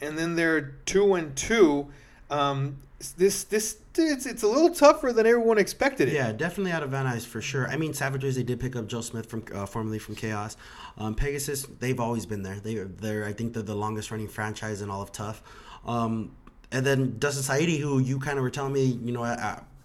[0.00, 1.88] and then they're two and two.
[2.30, 2.78] Um,
[3.16, 6.14] this this it's, it's a little tougher than everyone expected it.
[6.14, 7.68] Yeah, definitely out of Van Nuys for sure.
[7.68, 10.56] I mean, Savages they did pick up Joe Smith from uh, formerly from Chaos.
[10.96, 12.60] Um, Pegasus they've always been there.
[12.60, 15.42] They they're I think they're the longest running franchise in all of Tough.
[15.84, 16.32] Um,
[16.70, 19.24] and then Dustin Saidi, who you kind of were telling me, you know,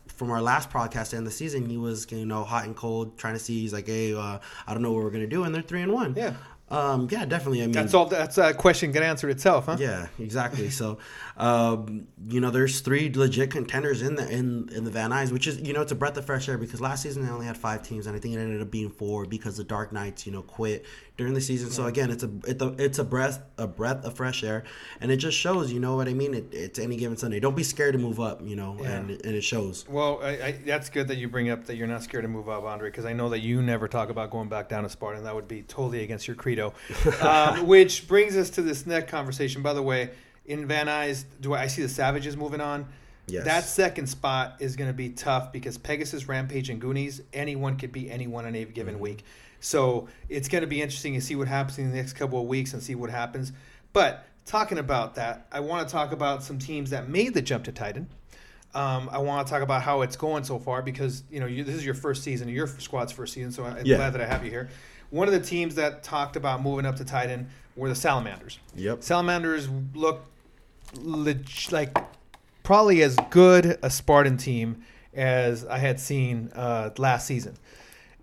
[0.08, 3.34] from our last podcast end the season, he was you know hot and cold, trying
[3.34, 3.62] to see.
[3.62, 5.91] He's like, hey, uh, I don't know what we're gonna do, and they're three and
[5.91, 6.13] one.
[6.15, 6.36] Yeah.
[6.74, 7.62] Um, yeah, definitely.
[7.62, 8.06] I mean, That's all.
[8.08, 9.78] That's a question can answer itself, huh?
[9.80, 10.70] yeah, exactly.
[10.72, 10.98] So,
[11.38, 15.46] um, you know, there's three legit contenders in the in in the Van Nuys, which
[15.48, 17.58] is you know it's a breath of fresh air because last season they only had
[17.58, 20.32] five teams, and I think it ended up being four because the Dark Knights you
[20.32, 20.86] know quit
[21.18, 21.70] during the season.
[21.70, 24.64] So again, it's a it's a it's a breath a breath of fresh air,
[25.00, 25.72] and it just shows.
[25.72, 26.34] You know what I mean?
[26.34, 27.40] It, it's any given Sunday.
[27.40, 28.42] Don't be scared to move up.
[28.44, 28.94] You know, Yeah.
[28.94, 29.88] and and it shows.
[29.88, 32.50] Well, I, I, that's good that you bring up that you're not scared to move
[32.50, 35.24] up, Andre, because I know that you never talk about going back down to Spartan.
[35.24, 36.62] That would be totally against your credo.
[37.21, 39.62] Um, which brings us to this next conversation.
[39.62, 40.12] By the way,
[40.45, 42.88] in Van Nuys, do I, I see the Savages moving on?
[43.28, 43.45] Yes.
[43.45, 47.91] That second spot is going to be tough because Pegasus, Rampage, and Goonies, anyone could
[47.93, 49.04] be anyone on any given Mm-hmm.
[49.04, 49.23] week.
[49.62, 52.47] So it's going to be interesting to see what happens in the next couple of
[52.47, 53.54] weeks and see what happens.
[53.93, 57.63] But talking about that, I want to talk about some teams that made the jump
[57.63, 58.10] to Titan.
[58.76, 61.63] Um, I want to talk about how it's going so far because you know you,
[61.63, 63.97] this is your first season, your squad's first season, so I'm Yeah.
[63.97, 64.67] glad that I have you here.
[65.13, 68.58] One of the teams that talked about moving up to Titan were the Salamanders.
[68.76, 69.04] Yep.
[69.04, 70.26] Salamanders look
[70.95, 71.95] leg- like
[72.63, 77.56] probably as good a Spartan team as I had seen uh, last season.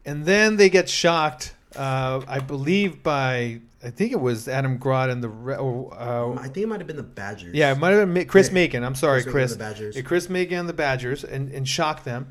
[0.05, 5.11] And then they get shocked, uh, I believe, by I think it was Adam Grott
[5.11, 7.55] and the Re- oh, uh, I think it might have been the Badgers.
[7.55, 8.55] yeah, it might have been Chris Yeah.
[8.55, 8.83] Macon.
[8.85, 9.53] I'm sorry, Chris Macon Chris.
[9.53, 9.97] and the Badgers.
[9.97, 12.29] Yeah, Chris Macon and the Badgers, and, and shocked them.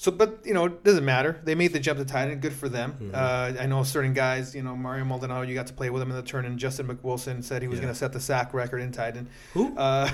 [0.00, 1.40] So, but you know, it doesn't matter.
[1.42, 2.38] They made the jump to Titan.
[2.38, 2.92] Good for them.
[2.92, 3.10] Mm-hmm.
[3.14, 4.54] Uh, I know certain guys.
[4.54, 5.42] You know, Mario Maldonado.
[5.42, 7.78] You got to play with him in the turn, and Justin McWilson said he was
[7.78, 7.82] Yeah.
[7.86, 9.28] going to set the sack record in Titan.
[9.54, 9.76] Who?
[9.76, 10.08] Uh,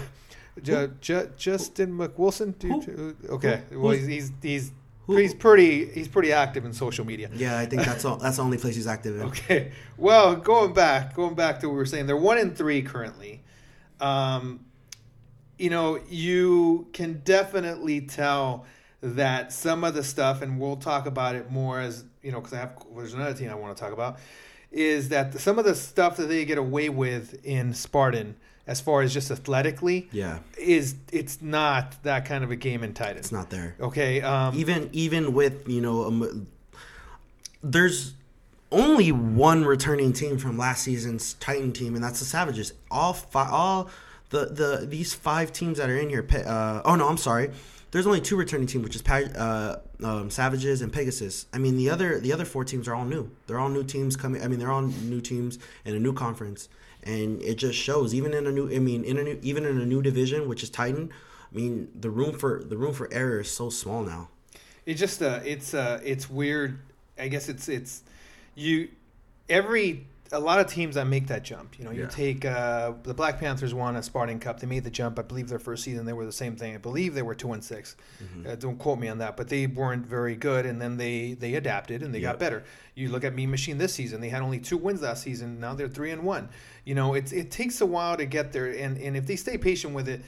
[0.63, 2.59] Ju- Ju- Justin McWilson.
[2.59, 3.35] Do you- Who?
[3.35, 3.63] Okay.
[3.71, 3.81] Who?
[3.81, 4.73] Well, he's he's
[5.07, 5.17] Who?
[5.19, 7.29] he's pretty he's pretty active in social media.
[7.35, 8.17] Yeah, I think that's all.
[8.17, 9.23] That's the only place he's active in.
[9.27, 9.73] Okay.
[9.99, 13.43] Well, going back, going back to what we were saying, they're one in three currently.
[14.01, 14.65] Um,
[15.59, 18.65] you know, you can definitely tell
[19.05, 22.55] that some of the stuff, and we'll talk about it more as you know, because
[22.55, 24.19] I have there's another team I want to talk about,
[24.73, 28.35] is that the, some of the stuff that they get away with in Spartan,
[28.67, 32.95] as far as just athletically, Yeah, is it's not that kind of a game in
[32.95, 33.19] Titan.
[33.19, 33.77] it's not there.
[33.79, 34.23] Okay.
[34.23, 36.47] Um, even even with you know um,
[37.63, 38.15] there's
[38.73, 42.73] only one returning team from last season's Titan team, and that's the Savages.
[42.91, 43.91] All five, all
[44.31, 46.27] the the these five teams that are in here.
[46.47, 47.51] Uh, oh no, I'm sorry.
[47.95, 51.47] There's only two returning teams, which is uh, um, Savages and Pegasus.
[51.53, 53.31] I mean, the other the other four teams are all new.
[53.47, 54.43] They're all new teams coming.
[54.43, 56.69] I mean, they're all new teams in a new conference,
[57.05, 58.13] and it just shows.
[58.13, 60.65] Even in a new, I mean, in a new, even in a new division, which
[60.65, 61.11] is Titan.
[61.53, 64.29] I mean, the room for the room for error is so small now.
[64.87, 66.81] It just uh, it's uh, it's weird.
[67.17, 68.03] I guess it's it's
[68.57, 68.89] you
[69.49, 71.79] every a lot of teams that make that jump.
[71.79, 72.09] You know, you Yeah.
[72.09, 74.61] take uh, the Black Panthers won a Spartan Cup.
[74.61, 75.19] They made the jump.
[75.19, 76.75] I believe their first season they were the same thing.
[76.75, 78.51] I believe they were two and 6 Mm-hmm.
[78.51, 80.67] Uh, don't quote me on that, but they weren't very good.
[80.67, 82.65] And then they they adapted and they got better.
[82.95, 84.21] You look at Mean Machine this season.
[84.21, 85.59] They had only two wins last season.
[85.61, 86.49] Now they're three and one.
[86.85, 88.67] You know, it's it takes a while to get there.
[88.71, 90.21] And and if they stay patient with it,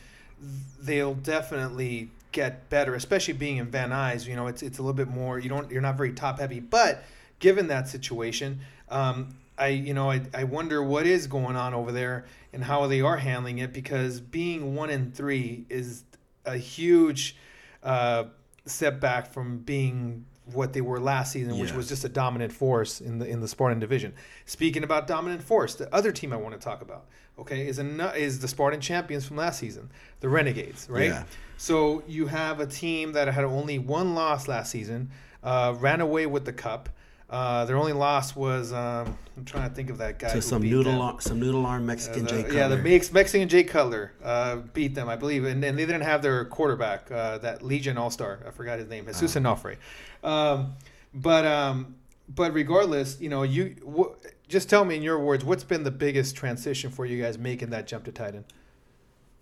[0.80, 4.26] they'll definitely get better, especially being in Van Nuys.
[4.26, 5.38] You know, it's it's a little bit more.
[5.38, 7.02] You don't you're not very top heavy, but
[7.38, 11.92] given that situation, um, I you know I, I wonder what is going on over
[11.92, 16.04] there and how they are handling it because being one in three is
[16.44, 17.36] a huge
[17.82, 18.24] uh,
[18.64, 23.18] setback from being what they were last season, which was just a dominant force in
[23.18, 24.14] the in the Spartan division.
[24.44, 27.06] Speaking about dominant force, the other team I want to talk about,
[27.38, 29.90] okay, is a, is the Spartan champions from last season,
[30.20, 31.06] the Renegades, right?
[31.06, 31.24] Yeah.
[31.56, 35.10] So you have a team that had only one loss last season,
[35.42, 36.90] uh, ran away with the cup.
[37.28, 40.30] Uh, their only loss was um, I'm trying to think of that guy.
[40.32, 43.48] To some noodle, arm, some noodle arm Uh, Mexican the- Jay yeah, the Mex- Mexican
[43.48, 47.38] Jay Cutler uh, beat them, I believe, and, and they didn't have their quarterback, uh,
[47.38, 48.38] that Legion All Star.
[48.46, 49.40] I forgot his name, Jesus Ah.
[49.40, 49.76] Onofre.
[50.22, 50.74] Um,
[51.14, 51.96] but um,
[52.32, 54.14] but regardless, you know, you wh-
[54.48, 57.70] just tell me in your words, what's been the biggest transition for you guys making
[57.70, 58.44] that jump to Titan?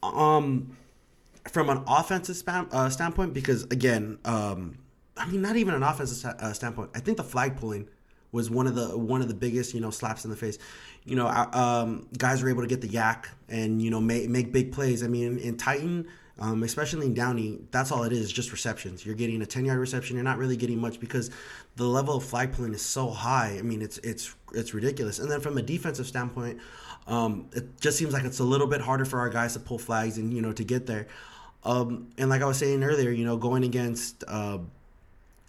[0.02, 0.76] Um,
[1.50, 4.78] from an offensive span, uh, standpoint, because again, um,
[5.16, 6.90] I mean, not even an offensive uh, standpoint.
[6.94, 7.88] I think the flag pulling
[8.32, 10.58] was one of the one of the biggest, you know, slaps in the face.
[11.04, 14.52] You know, um, guys were able to get the yak and you know make make
[14.52, 15.02] big plays.
[15.02, 16.08] I mean, in Titan.
[16.36, 19.06] Um, especially in Downey, that's all it is, just receptions.
[19.06, 20.16] You're getting a 10 yard reception.
[20.16, 21.30] You're not really getting much because
[21.76, 23.56] the level of flag pulling is so high.
[23.56, 25.20] I mean, it's it's it's ridiculous.
[25.20, 26.58] And then from a defensive standpoint,
[27.06, 29.78] um, it just seems like it's a little bit harder for our guys to pull
[29.78, 31.06] flags and you know to get there.
[31.62, 34.58] Um, and like I was saying earlier, you know, going against uh,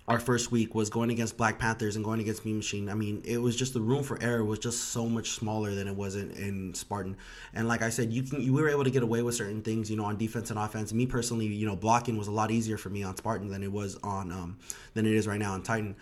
[0.07, 2.89] our first week was going against Black Panthers and going against Mean Machine.
[2.89, 5.87] I mean, it was just the room for error was just so much smaller than
[5.87, 7.17] it was in, in Spartan.
[7.55, 9.89] And like I said, you can you were able to get away with certain things,
[9.89, 10.93] you know, on defense and offense.
[10.93, 13.71] Me personally, you know, blocking was a lot easier for me on Spartan than it
[13.71, 14.57] was on um,
[14.93, 15.95] than it is right now on Titan.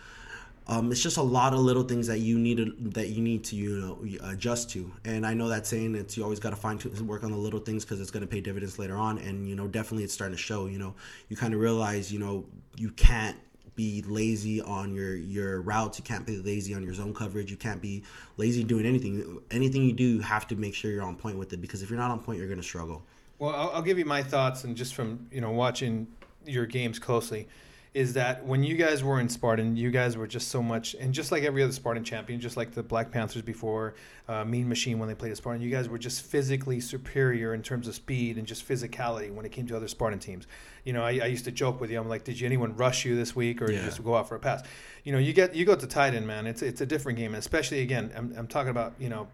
[0.67, 3.43] Um, it's just a lot of little things that you need to, that you need
[3.45, 4.91] to you know adjust to.
[5.05, 7.37] And I know that saying it's you always got to find to work on the
[7.37, 9.17] little things because it's going to pay dividends later on.
[9.17, 10.65] And you know definitely it's starting to show.
[10.65, 10.93] You know
[11.29, 13.37] you kind of realize you know you can't
[13.75, 15.97] be lazy on your your routes.
[15.97, 17.49] You can't be lazy on your zone coverage.
[17.51, 18.03] You can't be
[18.37, 19.39] lazy doing anything.
[19.51, 21.89] Anything you do, you have to make sure you're on point with it because if
[21.89, 23.03] you're not on point, you're going to struggle.
[23.39, 26.07] Well, I'll, I'll give you my thoughts, and just from you know watching
[26.45, 27.47] your games closely,
[27.93, 31.13] is that when you guys were in Spartan, you guys were just so much, and
[31.13, 33.93] just like every other Spartan champion, just like the Black Panthers before,
[34.27, 37.61] uh, Mean Machine when they played a Spartan, you guys were just physically superior in
[37.61, 40.47] terms of speed and just physicality when it came to other Spartan teams.
[40.85, 41.99] You know, I, I used to joke with you.
[41.99, 43.83] I'm like, did you anyone rush you this week, or Yeah.
[43.85, 44.63] just go out for a pass?
[45.03, 46.47] You know, you get you go to Titan, man.
[46.47, 49.27] It's it's a different game, and especially again, I'm, I'm talking about you know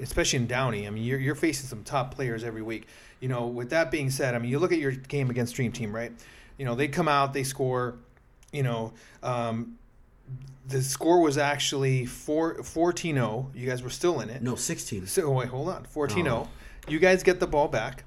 [0.00, 0.86] especially in Downey.
[0.86, 2.86] I mean, you're, you're facing some top players every week.
[3.18, 5.72] You know, with that being said, I mean, you look at your game against Dream
[5.72, 6.12] Team, right?
[6.58, 7.96] You know, they come out, they score.
[8.52, 8.92] You know,
[9.22, 9.78] um,
[10.66, 13.50] the score was actually 4 14 0.
[13.54, 14.42] You guys were still in it.
[14.42, 15.06] No, 16.
[15.06, 15.84] So, wait, hold on.
[15.84, 16.34] 14 0.
[16.46, 16.48] Oh.
[16.90, 18.04] You guys get the ball back.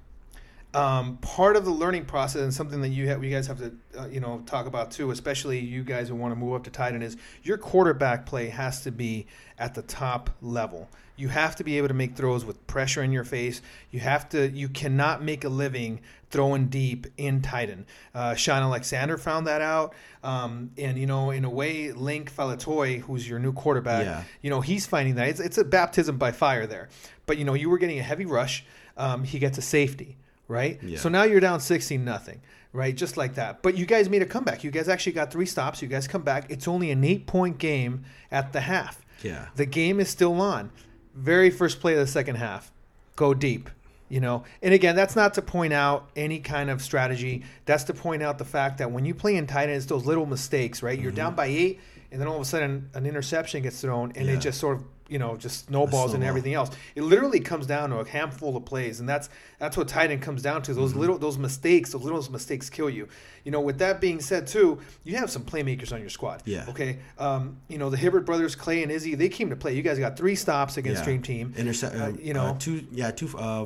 [0.73, 3.73] Um, part of the learning process and something that you have, you guys have to,
[3.99, 6.69] uh, you know, talk about too, especially you guys who want to move up to
[6.69, 9.27] Titan, is your quarterback play has to be
[9.59, 10.89] at the top level.
[11.17, 13.61] You have to be able to make throws with pressure in your face.
[13.91, 14.49] You have to.
[14.49, 15.99] You cannot make a living
[16.31, 17.85] throwing deep in Titan.
[18.15, 23.01] Uh, Sean Alexander found that out, um, and you know, in a way, Link Falatoy,
[23.01, 24.23] who's your new quarterback, Yeah.
[24.41, 26.87] you know, he's finding that it's, it's a baptism by fire there.
[27.25, 28.63] But you know, you were getting a heavy rush.
[28.97, 30.17] Um, he gets a safety,
[30.51, 30.79] right?
[30.83, 30.99] Yeah.
[30.99, 32.41] So now you're down 16 nothing,
[32.73, 32.95] right?
[32.95, 33.63] Just like that.
[33.63, 34.63] But you guys made a comeback.
[34.63, 35.81] You guys actually got three stops.
[35.81, 36.51] You guys come back.
[36.51, 39.03] It's only an eight point game at the half.
[39.23, 39.47] Yeah.
[39.55, 40.71] The game is still on.
[41.15, 42.71] Very first play of the second half.
[43.15, 43.69] Go deep.
[44.09, 47.45] You know, and again, that's not to point out any kind of strategy.
[47.65, 50.25] That's to point out the fact that when you play in Titan, it's those little
[50.25, 50.99] mistakes, right?
[50.99, 51.37] You're down mm-hmm.
[51.37, 51.79] by eight,
[52.11, 54.33] and then all of a sudden an interception gets thrown, and Yeah.
[54.33, 56.71] it just sort of you know just snowballs and everything else.
[56.95, 60.41] It literally comes down to a handful of plays, and that's that's what Titan comes
[60.41, 60.71] down to.
[60.71, 60.79] Mm-hmm.
[60.81, 63.07] Those little those mistakes, those little mistakes kill you.
[63.43, 66.43] You know, with that being said, too, you have some playmakers on your squad.
[66.45, 66.65] Yeah.
[66.69, 66.99] Okay.
[67.19, 69.75] Um, you know, the Hibbert brothers, Clay and Izzy, they came to play.
[69.75, 71.05] You guys got three stops against Yeah.
[71.05, 71.53] Dream Team.
[71.57, 71.95] Intercept.
[71.95, 72.85] Uh, Uh, you know, two.
[72.91, 73.29] Yeah, two.
[73.37, 73.65] Uh,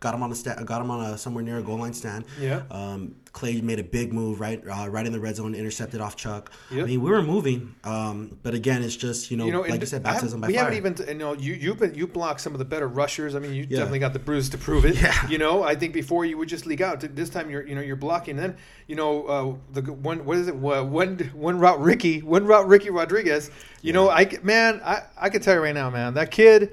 [0.00, 2.24] got him on a sta- got him on a somewhere near a goal line stand.
[2.40, 2.62] Yeah.
[2.70, 6.16] Um, Clay made a big move right, uh, right in the red zone, intercepted off
[6.16, 6.50] Chuck.
[6.70, 6.84] Yep.
[6.84, 7.74] I mean, we were moving.
[7.84, 10.54] Um, but again, it's just you know, you know, like you said, baptism by we
[10.54, 10.64] fire.
[10.64, 13.34] haven't even, you know, you you've been you blocked some of the better rushers.
[13.34, 13.80] I mean, you Yeah.
[13.80, 14.96] definitely got the bruise to prove it.
[15.02, 15.28] Yeah.
[15.28, 17.00] You know, I think before you would just leak out.
[17.14, 18.36] This time you're, you know, you're blocking.
[18.36, 20.56] Then, you know, uh, the one what is it?
[20.56, 23.50] One one route Ricky, one route Ricky Rodriguez.
[23.82, 26.72] You know, I man, I I can tell you right now, man, that kid.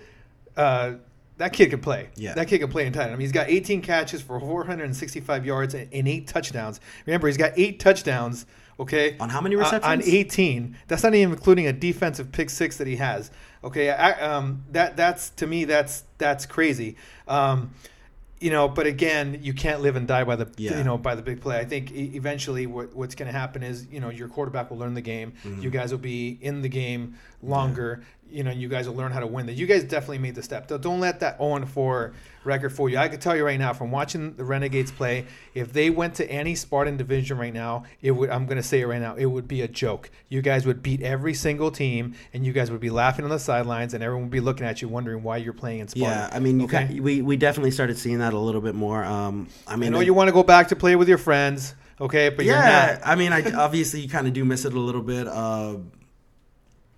[0.56, 0.94] Uh,
[1.38, 2.10] that kid can play.
[2.16, 2.34] Yeah.
[2.36, 3.10] That kid can play in Titan.
[3.12, 6.80] I mean, he's got 18 catches for 465 yards and, and eight touchdowns.
[7.06, 8.46] Remember, he's got eight touchdowns.
[8.80, 9.16] Okay.
[9.20, 10.76] On how many Uh, on 18.
[10.88, 13.32] That's not even including a defensive pick six that he has.
[13.64, 16.98] Okay, I, um, that that's to me that's that's crazy.
[17.28, 17.72] Um,
[18.42, 20.78] you know, but again, you can't live and die by the Yeah.
[20.78, 21.58] you know by the big play.
[21.60, 24.96] I think eventually what, what's going to happen is you know your quarterback will learn
[24.96, 25.34] the game.
[25.46, 25.62] Mm-hmm.
[25.62, 28.04] You guys will be in the game longer.
[28.34, 29.46] You know, you guys will learn how to win.
[29.46, 30.68] That you guys definitely made the step.
[30.68, 32.98] Don't- Don't let that 0 4 record for you.
[32.98, 36.30] I can tell you right now from watching the Renegades play, if they went to
[36.30, 38.30] any Spartan division right now, it would.
[38.30, 39.16] I'm going to say it right now.
[39.16, 40.10] It would be a joke.
[40.30, 43.40] You guys would beat every single team, and you guys would be laughing on the
[43.40, 46.10] sidelines, and everyone would be looking at you, wondering why you're playing in Spartan.
[46.18, 47.00] Yeah, I mean, you Okay?
[47.00, 49.04] we we definitely started seeing that a little bit more.
[49.06, 51.18] Um, I I mean, know it- you want to go back to play with your
[51.20, 52.30] friends, okay?
[52.30, 53.08] But you're yeah, not.
[53.08, 55.28] I mean, I obviously you kind of do miss it a little bit.
[55.28, 55.76] Uh,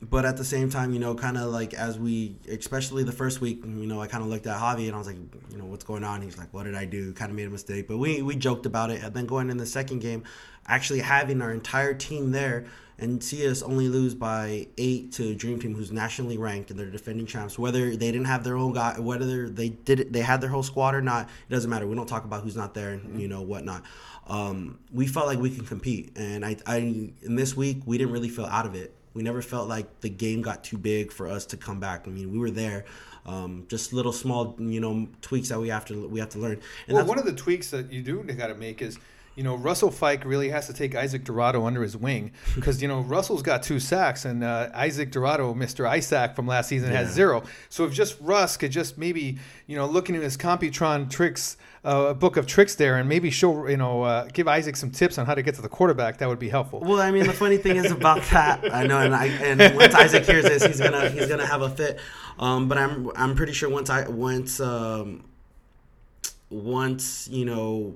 [0.10, 3.42] but at the same time, you know, kind of like as we, especially the first
[3.42, 5.18] week, you know, I kind of looked at Javi and I was like,
[5.52, 6.22] you know, what's going on?
[6.22, 7.14] He's like, what did I do?
[7.14, 9.04] Kind of made a mistake, but we we joked about it.
[9.04, 10.24] And then going in the second game,
[10.68, 12.66] actually having our entire team there
[12.98, 16.90] and see us only lose by eight to Dream Team, who's nationally ranked and they're
[16.90, 17.60] defending champs.
[17.60, 20.64] Whether they didn't have their own guy, whether they did it, they had their whole
[20.64, 21.88] squad or not, it doesn't matter.
[21.88, 23.84] We don't talk about who's not there, and you know whatnot.
[24.28, 28.14] Um, we felt like we can compete, and I, I in this week we didn't
[28.14, 28.94] really feel out of it.
[29.16, 32.04] We never felt like the game got too big for us to come back.
[32.06, 32.86] I mean, we were there.
[33.26, 36.60] Um, just little small, you know, tweaks that we have to we have to learn.
[36.88, 39.00] And Well, one of the tweaks that you do got to make is,
[39.36, 42.88] you know, Russell Fike really has to take Isaac Dorado under his wing because you
[42.88, 47.12] know Russell's got two sacks and uh, Isaac Dorado, Mister Isaac from last season, has
[47.12, 47.44] zero.
[47.70, 52.14] So if just Russ could just maybe you know looking at his Computron tricks, uh,
[52.14, 55.26] book of tricks there, and maybe show you know uh, give Isaac some tips on
[55.26, 56.80] how to get to the quarterback, that would be helpful.
[56.80, 58.74] Well, I mean, the funny thing is about that.
[58.74, 61.70] I know, and I and once Isaac hears this, he's gonna he's gonna have a
[61.70, 62.00] fit.
[62.40, 65.26] Um, but I'm I'm pretty sure once I once um,
[66.50, 67.96] once you know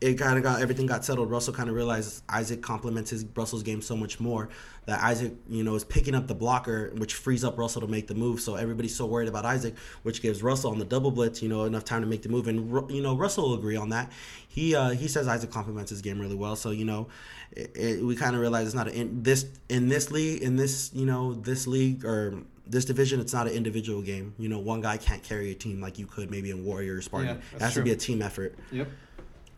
[0.00, 1.30] it kind of got everything got settled.
[1.30, 4.50] Russell kind of realized Isaac complements his Russell's game so much more
[4.84, 8.06] that Isaac, you know, is picking up the blocker, which frees up Russell to make
[8.06, 8.40] the move.
[8.40, 11.64] So everybody's so worried about Isaac, which gives Russell on the double blitz, you know,
[11.64, 12.46] enough time to make the move.
[12.46, 14.12] And you know, Russell will agree on that.
[14.46, 16.56] He uh, he says Isaac complements his game really well.
[16.56, 17.08] So you know,
[17.52, 20.56] it, it, we kind of realize it's not a, in this in this league in
[20.56, 24.34] this you know this league or this division, it's not an individual game.
[24.38, 27.00] You know, one guy can't carry a team like you could maybe in Warrior or
[27.00, 27.28] Spartan.
[27.28, 27.82] Yeah, it has true.
[27.82, 28.56] to be a team effort.
[28.72, 28.88] Yep.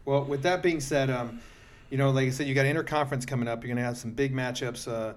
[0.09, 1.38] Well, with that being said, um,
[1.90, 3.62] you know, like I said, you got an interconference coming up.
[3.62, 4.88] You're going to have some big matchups.
[4.88, 5.12] Uh,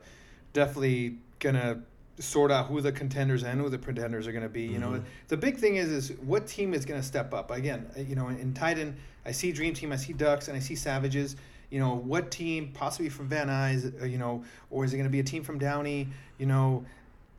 [0.52, 1.80] definitely going to
[2.20, 4.64] sort out who the contenders and who the pretenders are going to be.
[4.64, 7.52] You know, the big thing is is what team is going to step up.
[7.52, 10.60] Again, uh, you know, in Titan, I see Dream Team, I see Ducks, and I
[10.60, 11.38] see Savages.
[11.70, 15.08] You know, what team, possibly from Van Nuys, uh, you know, or is it going
[15.08, 16.10] to be a team from Downey?
[16.38, 16.84] You know,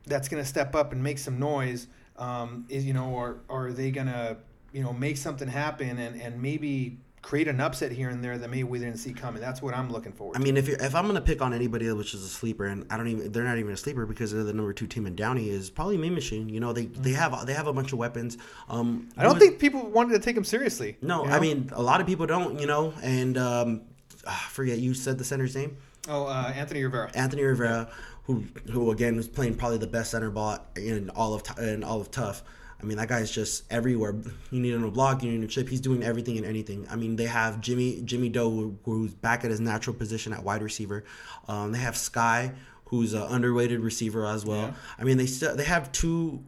[0.07, 1.85] that's going to step up and make some noise.
[2.17, 4.37] Um, is you know, or, or are they going to
[4.71, 8.49] you know make something happen and, and maybe create an upset here and there that
[8.49, 9.41] maybe we didn't see coming?
[9.41, 10.37] That's what I'm looking forward.
[10.37, 12.85] I mean, if you're, if I'm gonna pick on anybody which is a sleeper, and
[12.91, 15.15] I don't even they're not even a sleeper because they're the number two team in
[15.15, 16.49] Downey is probably Mean Machine.
[16.49, 18.37] You know, they they have they have a bunch of weapons.
[18.69, 20.97] Um, I don't who- think people wanted to take him seriously.
[21.01, 22.59] No, you I mean a lot of people don't.
[22.59, 23.81] You know, and um,
[24.27, 27.09] ah, I forget you said the center's name, oh, uh, Anthony Rivera.
[27.15, 27.89] Anthony Rivera,
[28.25, 32.01] who who again was playing probably the best center ball in all of in all
[32.01, 32.43] of Tough.
[32.83, 34.13] I mean, that guy's just everywhere.
[34.51, 35.69] You need him to block, you need him to chip.
[35.69, 36.85] He's doing everything and anything.
[36.89, 40.61] I mean, they have Jimmy Jimmy Doe, who's back at his natural position at wide
[40.61, 41.05] receiver.
[41.47, 42.51] Um, they have Sky,
[42.85, 44.67] who's an underrated receiver as well.
[44.67, 44.73] Yeah.
[44.99, 46.43] I mean, they still they have two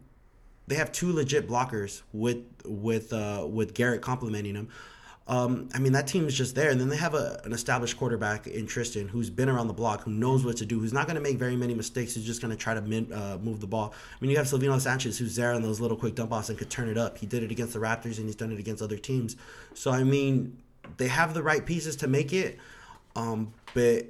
[0.66, 4.68] they have two legit blockers with with uh, with Garrett complimenting him.
[5.28, 7.96] Um, I mean, that team is just there, and then they have a, an established
[7.96, 11.06] quarterback in Tristan who's been around the block, who knows what to do, who's not
[11.06, 12.14] going to make very many mistakes.
[12.14, 13.92] Who's just going to try to min, uh, move the ball.
[13.92, 16.56] I mean, you have Silvino Sanchez who's there on those little quick dump offs and
[16.56, 17.18] could turn it up.
[17.18, 19.36] He did it against the Raptors, and he's done it against other teams.
[19.74, 20.58] So I mean,
[20.96, 22.58] they have the right pieces to make it.
[23.16, 24.06] Um, but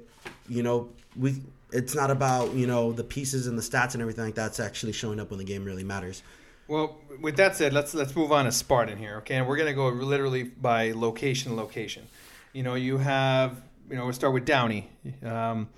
[0.47, 4.25] you know, we it's not about you know the pieces and the stats and everything
[4.25, 4.47] like that.
[4.47, 6.21] It's actually showing up when the game really matters.
[6.67, 9.35] Well, with that said, let's let's move on to Spartan here, okay?
[9.35, 12.07] And we're gonna go literally by location, location.
[12.53, 14.89] You know, you have, you know, we'll start with Downey.
[15.23, 15.69] Um,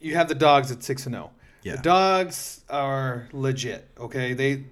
[0.00, 1.30] you have the dogs at six and zero.
[1.62, 1.76] Yeah.
[1.76, 4.32] The dogs are legit, okay?
[4.34, 4.64] They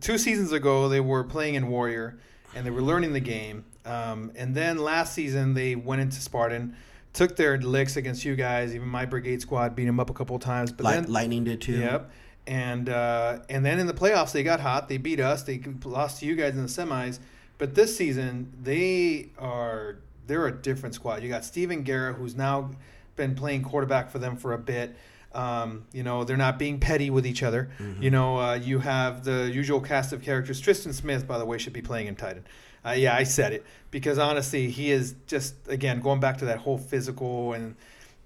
[0.00, 2.18] two seasons ago they were playing in Warrior,
[2.54, 3.64] and they were learning the game.
[3.84, 6.76] Um, and then last season they went into Spartan,
[7.12, 8.74] took their licks against you guys.
[8.74, 10.72] Even my brigade squad beat them up a couple of times.
[10.72, 11.78] But Light, then Lightning did too.
[11.78, 12.10] Yep.
[12.46, 14.88] And uh, and then in the playoffs they got hot.
[14.88, 15.42] They beat us.
[15.42, 17.18] They lost to you guys in the semis.
[17.58, 21.22] But this season they are they're a different squad.
[21.22, 22.70] You got Steven Guerra who's now
[23.14, 24.96] been playing quarterback for them for a bit.
[25.34, 27.70] Um, you know they're not being petty with each other.
[28.00, 30.60] You know uh, you have the usual cast of characters.
[30.60, 32.44] Tristan Smith, by the way, should be playing in Titan.
[32.84, 36.58] Uh, yeah, I said it because honestly, he is just again going back to that
[36.58, 37.76] whole physical and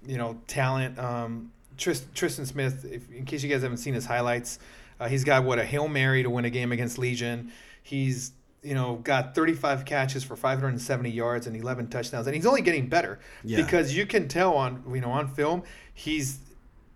[0.05, 0.97] you know talent.
[0.97, 4.59] Um, Trist, Tristan Smith, if, in case you guys haven't seen his highlights,
[4.99, 7.51] uh, he's got what a hail mary to win a game against Legion.
[7.83, 8.31] He's
[8.63, 12.87] you know got 35 catches for 570 yards and 11 touchdowns, and he's only getting
[12.89, 13.57] better Yeah.
[13.63, 15.63] because you can tell on you know on film
[15.93, 16.39] he's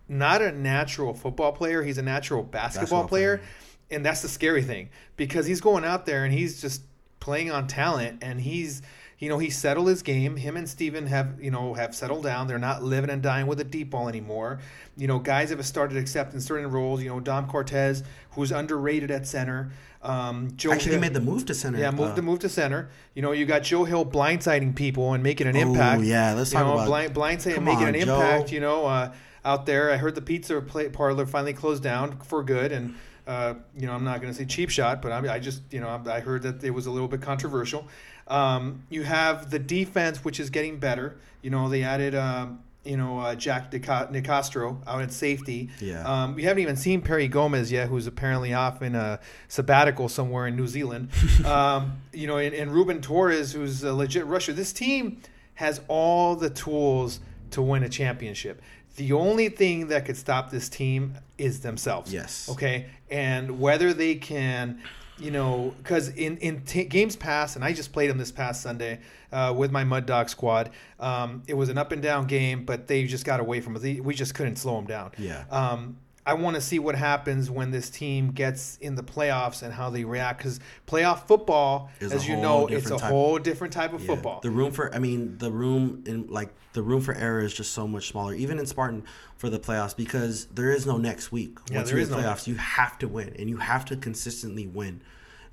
[0.10, 1.84] not a natural football player.
[1.84, 3.38] He's a natural basketball, Basketball player.
[3.38, 3.50] player.
[3.92, 6.82] And that's the scary thing because he's going out there and he's just
[7.20, 8.82] playing on talent and he's
[9.22, 10.36] you know, he settled his game.
[10.36, 12.48] Him and Steven have, you know, have settled down.
[12.48, 14.60] They're not living and dying with a deep ball anymore.
[14.98, 17.02] You know, guys have started accepting certain roles.
[17.04, 19.72] You know, Dom Cortez, who's underrated at center.
[20.02, 21.78] Um, Joe Actually, Hill- they made the move to center.
[21.78, 22.90] yeah, move uh, to move to center.
[23.14, 26.02] You know, you got Joe Hill blindsiding people and making an Oh, impact.
[26.02, 28.16] yeah, let's you talk know, about- blind Come making on, an Joe.
[28.20, 28.52] impact.
[28.52, 29.14] You know, uh,
[29.46, 29.92] out there.
[29.92, 32.96] I heard the pizza play, parlor finally closed down for good, and
[33.28, 35.80] uh, you know, I'm not going to say cheap shot, but I, I just you
[35.80, 37.88] know, I heard that it was a little bit controversial.
[38.28, 41.18] Um, you have the defense, which is getting better.
[41.42, 42.16] You know, they added.
[42.16, 45.70] Um, you know, uh, Jack Nicastro out at safety.
[45.80, 46.02] Yeah.
[46.02, 50.48] Um, we haven't even seen Perry Gomez yet, who's apparently off in a sabbatical somewhere
[50.48, 51.10] in New Zealand.
[51.46, 54.52] um, you know, and, and Ruben Torres, who's a legit rusher.
[54.52, 55.22] This team
[55.56, 57.20] has all the tools
[57.52, 58.62] to win a championship.
[58.96, 62.12] The only thing that could stop this team is themselves.
[62.12, 62.50] Yes.
[62.50, 62.88] Okay.
[63.10, 64.82] And whether they can,
[65.22, 68.62] you know, because in in t- games past, and I just played them this past
[68.62, 69.00] Sunday
[69.32, 70.72] uh, with my Mud Dog squad.
[71.00, 73.84] Um, it was an up and down game, but they just got away from us.
[73.84, 75.12] We just couldn't slow them down.
[75.18, 75.44] Yeah.
[75.52, 79.74] Um, I want to see what happens when this team gets in the playoffs and
[79.74, 80.38] how they react.
[80.38, 84.08] Because playoff football, Is as you know, it's a type- whole different type of Yeah.
[84.08, 84.40] football.
[84.42, 87.72] The room for, I mean, the room in like the room for error is just
[87.74, 89.04] so much smaller, even in Spartan
[89.38, 91.58] for the playoffs, because there is no next week.
[91.70, 93.86] Yeah, Once there you is hit no playoffs, you have to win, and you have
[93.86, 95.02] to consistently win.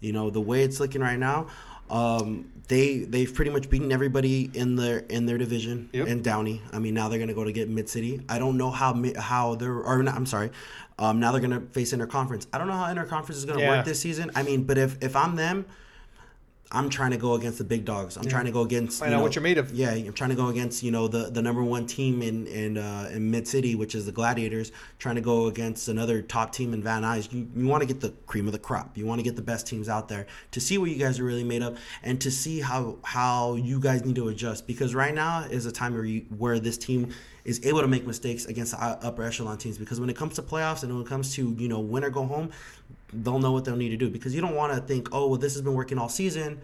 [0.01, 1.49] You know the way it's looking right now.
[1.91, 6.07] Um, they they've pretty much beaten everybody in their in their division Yep.
[6.07, 6.61] in Downey.
[6.73, 8.21] I mean now they're gonna go to get Mid City.
[8.29, 10.51] I don't know how how they're or not, I'm sorry.
[10.99, 12.47] Um, now they're gonna face interconference.
[12.53, 13.71] I don't know how interconference is gonna Yeah.
[13.71, 14.31] work this season.
[14.37, 15.65] I mean, but if if I'm them,
[16.71, 18.19] I'm trying to go against the big dogs.
[18.19, 19.73] I'm trying to go against Find you out know, what you're made of.
[19.73, 22.77] Yeah, I'm trying to go against you know the the number one team in in
[22.77, 24.71] uh, in Mid City, which is the Gladiators.
[24.99, 27.33] Trying to go against another top team in Van Nuys.
[27.33, 28.99] You, you want to get the cream of the crop.
[28.99, 31.25] You want to get the best teams out there to see what you guys are
[31.25, 34.67] really made of and to see how how you guys need to adjust.
[34.67, 37.15] Because right now is a time where you, where this team
[37.47, 39.79] is able to make mistakes against the upper echelon teams.
[39.79, 42.11] Because when it comes to playoffs and when it comes to you know win or
[42.11, 42.51] go home,
[43.13, 44.09] they'll know what they'll need to do.
[44.11, 46.61] Because you don't want to think, oh well, this has been working all season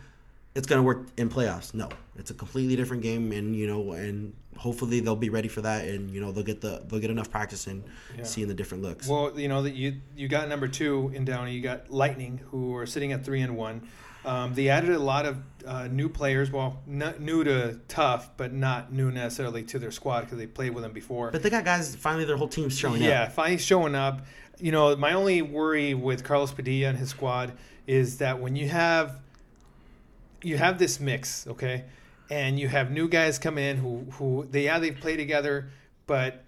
[0.55, 1.75] it's going to work in playoffs.
[1.75, 5.61] No, it's a completely different game, and you know, and hopefully they'll be ready for
[5.63, 7.83] that, and you know, they'll get the they'll get enough practice and
[8.23, 9.09] seeing the different looks.
[9.09, 11.55] Well, you know that you you got number two in Downey.
[11.55, 13.89] You got Lightning, who are sitting at three and one.
[14.25, 16.51] Um, they added a lot of uh, new players.
[16.51, 20.75] Well, not new to Tough, but not new necessarily to their squad because they played
[20.75, 21.31] with them before.
[21.31, 21.95] but they got guys.
[21.97, 23.13] Finally, their whole team's showing yeah, up.
[23.13, 24.25] Yeah, finally showing up.
[24.59, 27.53] You know, my only worry with Carlos Padilla and his squad
[27.87, 29.19] is that when you have
[30.43, 31.85] you have this mix, okay,
[32.31, 35.71] and you have new guys come in who who they yeah they play together,
[36.07, 36.45] but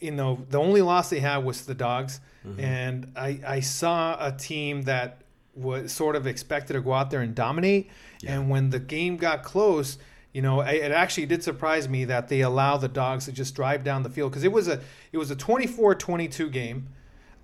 [0.00, 2.60] you know the only loss they had was the dogs, mm-hmm.
[2.60, 5.22] and I I saw a team that
[5.54, 7.90] was sort of expected to go out there and dominate,
[8.26, 9.98] and when the game got close.
[10.32, 13.56] You know, I- it actually did surprise me that they allow the dogs to just
[13.56, 14.80] drive down the field because it was a
[15.10, 16.86] it was a 24-22 game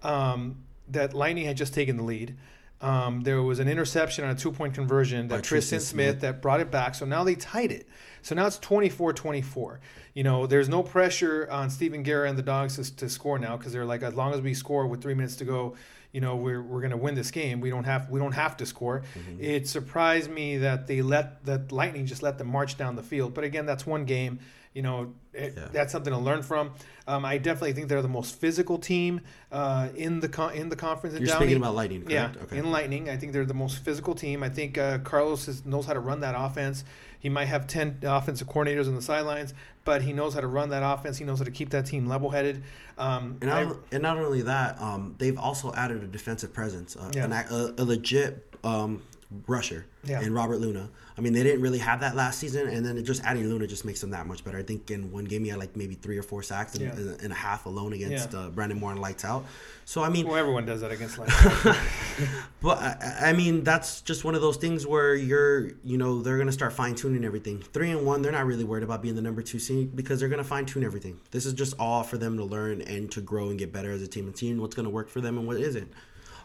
[0.02, 2.36] um, that Lightning had just taken the lead.
[2.80, 6.08] Um, there was an interception on a two point conversion that By Tristan, Tristan Smith,
[6.10, 6.20] Smith.
[6.20, 6.94] that brought it back.
[6.94, 7.88] So now they tied it.
[8.22, 9.80] So now it's 24 24.
[10.14, 13.56] You know, there's no pressure on Stephen Guerra and the Dogs to, to score now
[13.56, 15.74] because they're like, as long as we score with three minutes to go,
[16.12, 17.60] you know we're, we're going to win this game.
[17.60, 19.02] We don't have we don't have to score.
[19.18, 19.42] Mm-hmm.
[19.42, 23.34] It surprised me that they let that Lightning just let them march down the field.
[23.34, 24.38] But again, that's one game.
[24.74, 25.68] You know, it, Yeah.
[25.72, 26.72] that's something to learn from.
[27.08, 30.76] Um, I definitely think they're the most physical team uh, in the con- in the
[30.76, 31.16] conference.
[31.16, 31.46] in You're Downey.
[31.46, 32.32] speaking about Lightning, Yeah.
[32.42, 32.58] Okay.
[32.58, 34.42] in Lightning, I think they're the most physical team.
[34.42, 36.84] I think uh, Carlos is, knows how to run that offense.
[37.18, 39.54] He might have ten offensive coordinators on the sidelines,
[39.86, 41.16] but he knows how to run that offense.
[41.16, 42.62] He knows how to keep that team level-headed.
[42.98, 47.10] Um, And I- and not only that, um, they've also added a defensive presence, uh,
[47.14, 47.24] Yeah.
[47.24, 49.00] an, a, a legit um,
[49.46, 50.20] rusher Yeah.
[50.20, 50.88] in Robert Luna.
[51.18, 53.66] I mean, they didn't really have that last season, and then it just adding Luna
[53.66, 54.58] just makes them that much better.
[54.58, 56.92] I think in one game he had like maybe three or four sacks and, Yeah.
[56.92, 58.38] and, and a half alone against Yeah.
[58.40, 59.44] uh, Brandon Moore and Lights Out.
[59.86, 61.74] So I mean, well, everyone does that against Lightning.
[62.60, 66.38] but I, I mean, that's just one of those things where you're, you know, they're
[66.38, 67.60] gonna start fine tuning everything.
[67.72, 70.28] Three and one, they're not really worried about being the number two seed because they're
[70.28, 71.18] gonna fine tune everything.
[71.30, 74.02] This is just all for them to learn and to grow and get better as
[74.02, 75.90] a team and seeing what's gonna work for them and what isn't.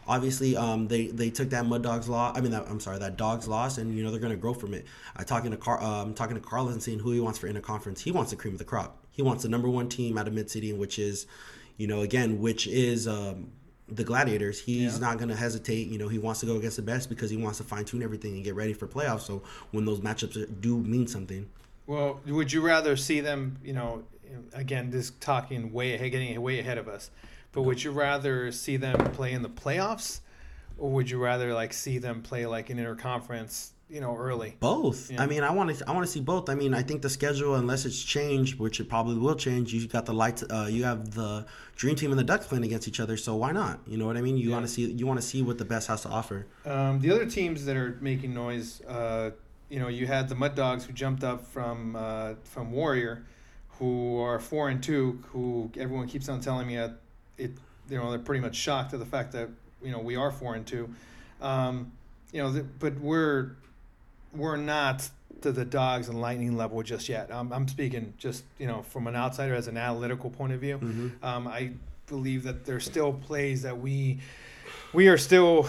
[0.06, 2.36] Obviously, um, they they took that Mud Dogs loss.
[2.36, 4.74] I mean, that, I'm sorry, that Dogs loss, and you know they're gonna grow from
[4.74, 4.84] it.
[5.16, 7.48] I talking to Car, uh, I'm talking to Carlos and seeing who he wants for
[7.52, 8.00] interconference.
[8.00, 8.98] He wants the cream of the crop.
[9.10, 11.26] He wants the number one team out of Mid City, which is,
[11.76, 13.06] you know, again, which is.
[13.06, 13.52] Um,
[13.88, 14.58] the Gladiators.
[14.60, 15.00] He's Yeah.
[15.00, 15.88] not going to hesitate.
[15.88, 18.02] You know, he wants to go against the best because he wants to fine tune
[18.02, 19.22] everything and get ready for playoffs.
[19.22, 21.50] So when those matchups do mean something,
[21.86, 23.58] well, would you rather see them?
[23.62, 24.04] You know,
[24.54, 27.10] again, this talking way ahead, getting way ahead of us.
[27.52, 30.20] But would you rather see them play in the playoffs,
[30.78, 33.70] or would you rather like see them play like an interconference?
[33.90, 34.56] You know, early.
[34.58, 35.10] both.
[35.10, 35.22] Yeah.
[35.22, 35.86] I mean, I want to.
[35.86, 36.48] I want to see both.
[36.48, 39.86] I mean, I think the schedule, unless it's changed, which it probably will change, you
[39.86, 40.42] got the lights.
[40.48, 41.44] Uh, you have the
[41.76, 43.18] Dream Team and the Ducks playing against each other.
[43.18, 43.80] So why not?
[43.86, 44.38] You know what I mean?
[44.38, 44.54] You Yeah.
[44.54, 44.90] want to see.
[44.90, 46.46] You want to see what the best has to offer.
[46.64, 49.32] Um, the other teams that are making noise, uh,
[49.68, 53.26] you know, you had the Mud Dogs who jumped up from uh, from Warrior,
[53.78, 55.22] who are four and two.
[55.32, 56.92] Who everyone keeps on telling me that
[57.38, 57.52] it,
[57.88, 59.48] you know, they're pretty much shocked at the fact that
[59.82, 60.88] you know we are four and two.
[61.40, 61.92] Um,
[62.32, 63.56] you know, th- but we're
[64.34, 65.08] we're not
[65.42, 67.28] to the Dogs and Lightning level just yet.
[67.32, 70.78] I'm, I'm speaking just you know from an outsider as an analytical point of view.
[70.78, 71.24] Mm-hmm.
[71.24, 71.72] Um, I
[72.06, 74.20] believe that there's still plays that we
[74.92, 75.68] we are still,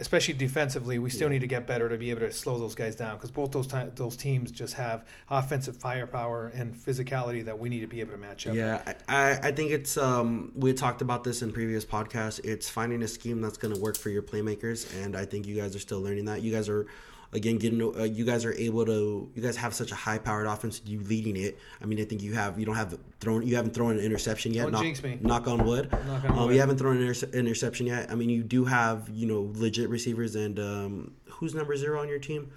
[0.00, 2.94] especially defensively, we still need to get better to be able to slow those guys
[2.94, 7.68] down because both those ti- those teams just have offensive firepower and physicality that we
[7.68, 8.54] need to be able to match up.
[8.54, 12.44] Yeah, I, I I think it's um we talked about this in previous podcasts.
[12.44, 15.56] It's finding a scheme that's going to work for your playmakers, and I think you
[15.56, 16.42] guys are still learning that.
[16.42, 16.86] You guys are
[17.32, 20.46] again getting uh, you guys are able to you guys have such a high powered
[20.46, 20.80] offense.
[20.86, 21.58] You leading it.
[21.82, 24.54] I mean, I think you have you don't have thrown you haven't thrown an interception
[24.54, 24.62] yet.
[24.64, 25.18] Don't knock, jinx me.
[25.20, 25.90] knock on wood.
[25.92, 26.54] Knock on um, wood.
[26.54, 28.10] You haven't thrown an interce- interception yet.
[28.10, 32.08] I mean, you do have you know legit receivers and um who's number zero on
[32.08, 32.50] your team?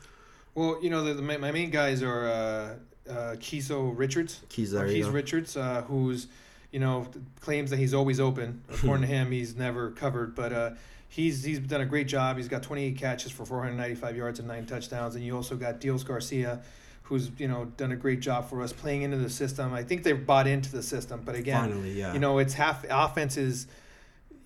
[0.55, 2.75] Well, you know, the, the, my my main guys are uh,
[3.09, 4.41] uh, Kiso Richards.
[4.49, 4.87] Keys Or there.
[4.87, 5.11] you Keith go.
[5.11, 6.27] Richards, uh, who's
[6.71, 7.07] you know
[7.39, 8.61] claims that he's always open.
[8.69, 10.69] According to him, he's never covered, but uh,
[11.11, 12.37] he's he's done a great job.
[12.37, 16.03] He's got 28 catches for 495 yards and nine touchdowns, and you also got Dios
[16.03, 16.61] Garcia,
[17.03, 19.73] who's you know done a great job for us playing into the system.
[19.73, 22.13] I think they've bought into the system, but again, Finally, yeah.
[22.13, 23.67] you know it's half offense is,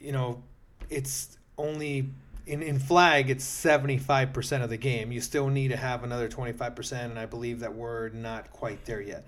[0.01, 0.43] you know,
[0.89, 2.09] it's only.
[2.47, 5.11] In, in flag, it's 75% of the game.
[5.11, 9.01] You still need to have another 25%, and I believe that we're not quite there
[9.01, 9.26] yet.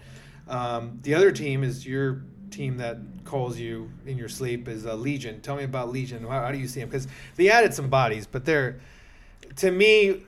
[0.47, 2.21] Um, the other team is your
[2.51, 5.41] team that calls you in your sleep is uh, Legion.
[5.41, 6.23] Tell me about Legion.
[6.23, 6.89] How, how do you see them?
[6.89, 8.79] Because they added some bodies, but they're
[9.57, 10.23] to me.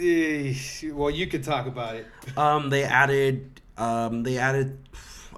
[0.00, 0.54] eh,
[0.92, 2.06] well, you could talk about it.
[2.36, 4.78] Um, they added um, they added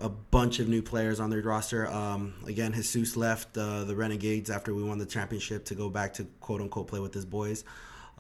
[0.01, 1.87] a bunch of new players on their roster.
[1.89, 6.15] Um, again, Jesus left uh, the Renegades after we won the championship to go back
[6.15, 7.65] to quote unquote play with his boys.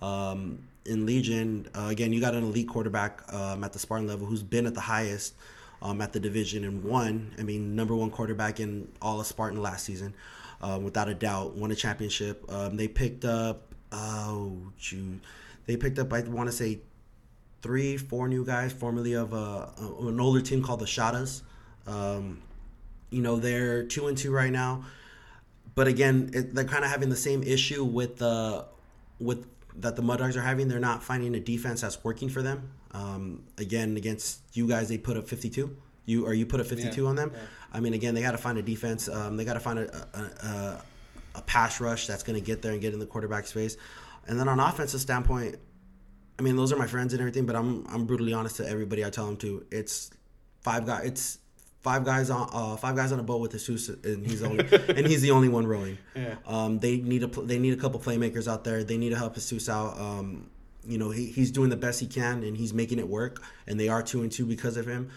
[0.03, 4.26] Um, in Legion, uh, again, you got an elite quarterback um, at the Spartan level
[4.26, 5.35] who's been at the highest
[5.83, 7.35] um, at the division and won.
[7.39, 10.14] I mean, number one quarterback in all of Spartan last season,
[10.61, 12.45] uh, without a doubt, won a championship.
[12.53, 15.20] Um, they picked up oh, shoot,
[15.66, 16.81] they picked up I want to say
[17.62, 19.66] three, four new guys, formerly of uh,
[20.01, 21.43] an older team called the Shadas.
[21.87, 22.43] Um,
[23.11, 24.85] you know, they're two and two right now,
[25.74, 28.66] but again, it, they're kind of having the same issue with the
[29.18, 30.68] with that the Mud Dogs are having.
[30.68, 32.70] They're not finding a defense that's working for them.
[32.99, 35.76] Um, again, against you guys, they put up fifty two.
[36.05, 37.30] You or you put a fifty two Yeah, on them.
[37.34, 37.40] yeah.
[37.72, 39.09] I mean, again, they got to find a defense.
[39.09, 40.82] Um, they got to find a, a, a,
[41.36, 43.76] a pass rush that's going to get there and get in the quarterback space.
[44.26, 45.57] And then on offensive standpoint,
[46.38, 49.05] I mean, those are my friends and everything, but I'm I'm brutally honest to everybody
[49.05, 49.64] I tell them to.
[49.70, 50.11] It's
[50.62, 51.05] five guys.
[51.07, 51.38] It's
[51.80, 54.64] five guys on uh, five guys on a boat with Jesus, and he's the only
[54.96, 55.99] and he's the only one rowing.
[56.16, 56.36] Yeah.
[56.46, 58.82] Um, they need a they need a couple playmakers out there.
[58.82, 59.99] They need to help Jesus out.
[59.99, 60.51] Um,
[60.89, 63.43] you know, he, he's doing the best he can, and he's making it work.
[63.66, 65.11] And they are two and two because of him.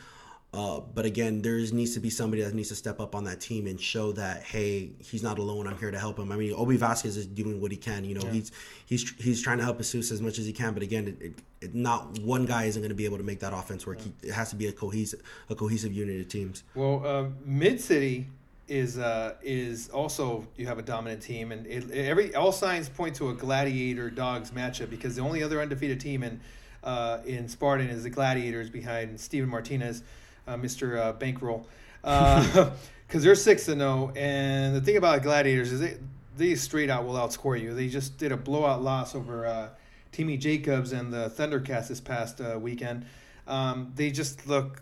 [0.53, 3.39] Uh, but again, there needs to be somebody that needs to step up on that
[3.39, 5.65] team and show that hey, he's not alone.
[5.65, 6.29] I'm here to help him.
[6.29, 8.03] I mean, Obi Vasquez is doing what he can.
[8.03, 8.51] You know, he's
[8.85, 10.73] he's he's trying to help Jesus as much as he can.
[10.73, 13.39] But again, it, it, it, not one guy isn't going to be able to make
[13.39, 14.01] that offense work.
[14.01, 16.63] He, it has to be a cohesive a cohesive unit of teams.
[16.75, 18.27] Well, uh, Mid City
[18.71, 23.15] is uh, is also you have a dominant team, and it, every all signs point
[23.17, 26.39] to a Gladiator Dogs matchup because the only other undefeated team in
[26.81, 30.03] uh, in Spartan is the Gladiators behind Steven Martinez,
[30.47, 30.97] uh, Mr.
[30.97, 31.67] Uh, Bankroll,
[32.01, 34.13] because they're six to zero.
[34.15, 35.97] And the thing about Gladiators is they
[36.37, 37.73] they straight out will outscore you.
[37.73, 39.69] They just did a blowout loss over uh,
[40.13, 43.05] Timmy Jacobs and the Thundercats this past uh, weekend.
[43.47, 44.81] Um, they just look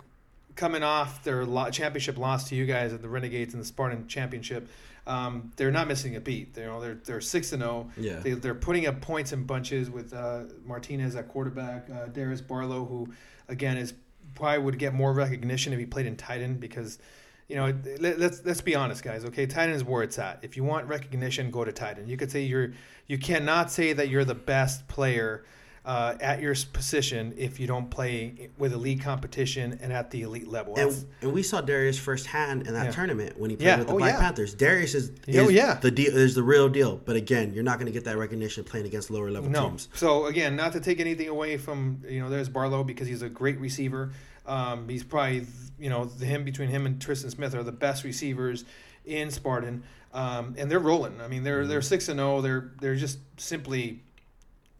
[0.60, 4.68] coming off their championship loss to you guys at the Renegades in the Spartan Championship.
[5.08, 6.54] Um, they're not missing a beat.
[6.54, 7.90] They're, you know, they're they're six and zero.
[7.96, 8.20] Yeah.
[8.20, 12.84] They, they're putting up points in bunches with uh, Martinez at quarterback, uh, Darius Barlow,
[12.84, 13.08] who
[13.48, 13.94] again is
[14.36, 17.00] probably would get more recognition if he played in Titan because.
[17.48, 19.26] You know, let, let's let's be honest, guys.
[19.26, 20.38] Okay, Titan is where it's at.
[20.44, 22.08] If you want recognition, go to Titan.
[22.08, 22.74] You could say you're
[23.08, 25.44] you cannot say that you're the best player
[25.90, 30.48] uh, at your position if you don't play with elite competition and at the elite
[30.48, 30.76] level.
[30.78, 32.92] And, and we saw Darius firsthand in that Yeah.
[32.92, 33.78] tournament when he played Yeah.
[33.80, 34.20] with the Oh, Black yeah.
[34.20, 34.54] Panthers.
[34.54, 35.80] Darius is, Oh, yeah.
[35.82, 36.98] the deal is the real deal.
[37.04, 39.70] But again, you're not going to get that recognition playing against lower level No.
[39.70, 39.90] teams.
[39.96, 43.30] So again, not to take anything away from you know, there's Barlow because he's a
[43.30, 44.12] great receiver.
[44.46, 45.48] Um, he's probably
[45.80, 48.64] you know the him between him and Tristan Smith are the best receivers
[49.06, 49.82] in Spartan,
[50.14, 51.20] um, and they're rolling.
[51.20, 52.42] I mean, they're they're six and zero.
[52.42, 54.04] They're they're just simply.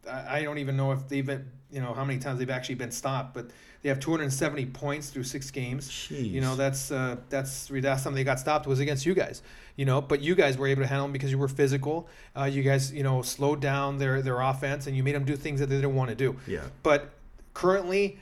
[0.08, 2.90] I, don't even know if they've been you know how many times they've actually been
[2.90, 3.50] stopped, but
[3.82, 5.88] they have 270 points through six games.
[5.88, 6.30] Jeez.
[6.30, 9.42] You know that's uh, that's the last time they got stopped was against you guys.
[9.76, 12.08] You know, but you guys were able to handle them because you were physical.
[12.36, 15.36] Uh, you guys, you know, slowed down their their offense and you made them do
[15.36, 16.36] things that they didn't want to do.
[16.46, 16.64] Yeah.
[16.82, 17.10] But
[17.54, 18.18] currently,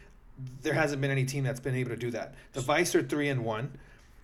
[0.63, 2.35] there hasn't been any team that's been able to do that.
[2.53, 3.73] The Vice are three and one.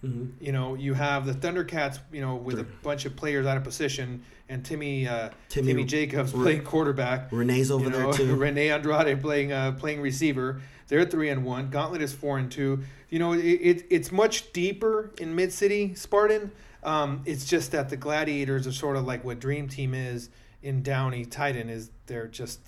[0.04, 0.44] Mm-hmm.
[0.44, 1.98] You know, you have the Thundercats.
[2.12, 5.84] You know, with a bunch of players out of position, and Timmy uh, Timmy- Timmy,
[5.84, 7.32] Jacobs Re- playing quarterback.
[7.32, 8.34] Renee's over You know, there too.
[8.36, 10.60] Rene Andrade playing uh, playing receiver.
[10.88, 11.70] They're three and one.
[11.70, 12.80] Gauntlet is four and two.
[13.08, 16.50] You know, it, it it's much deeper in Mid City Spartan.
[16.82, 20.28] Um, it's just that the Gladiators are sort of like what Dream Team is
[20.62, 21.24] in Downey.
[21.24, 22.60] Titan is they're just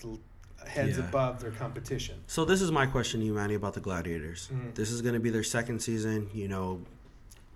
[0.66, 1.04] heads Yeah.
[1.04, 2.16] above their competition.
[2.26, 4.48] So this is my question to you, Manny, about the Gladiators.
[4.52, 4.74] Mhm.
[4.74, 6.30] This is going to be their second season.
[6.32, 6.80] You know,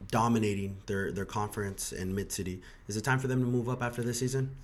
[0.08, 2.60] dominating their their conference in Mid City.
[2.88, 4.54] Is it time for them to move up after this season?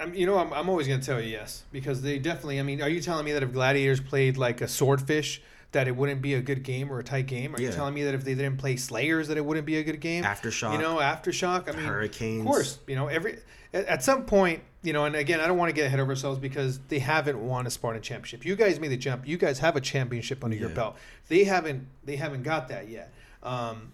[0.00, 2.58] I'm, you know, I'm, I'm always going to tell you yes because they definitely.
[2.58, 5.94] I mean, are you telling me that if Gladiators played like a Swordfish, that it
[5.94, 7.54] wouldn't be a good game or a tight game?
[7.54, 7.68] Are Yeah.
[7.68, 10.00] you telling me that if they didn't play Slayers, that it wouldn't be a good
[10.00, 10.24] game?
[10.24, 10.72] Aftershock.
[10.72, 11.68] You know, aftershock.
[11.68, 12.40] I mean, Hurricanes.
[12.40, 13.38] Of course, you know every
[13.74, 16.08] at, at some point, you know, and again, I don't want to get ahead of
[16.08, 18.44] ourselves because they haven't won a Spartan championship.
[18.44, 19.28] You guys made the jump.
[19.28, 20.96] You guys have a championship under your belt.
[21.28, 21.86] They haven't.
[22.04, 23.12] They haven't got that yet.
[23.42, 23.92] Um,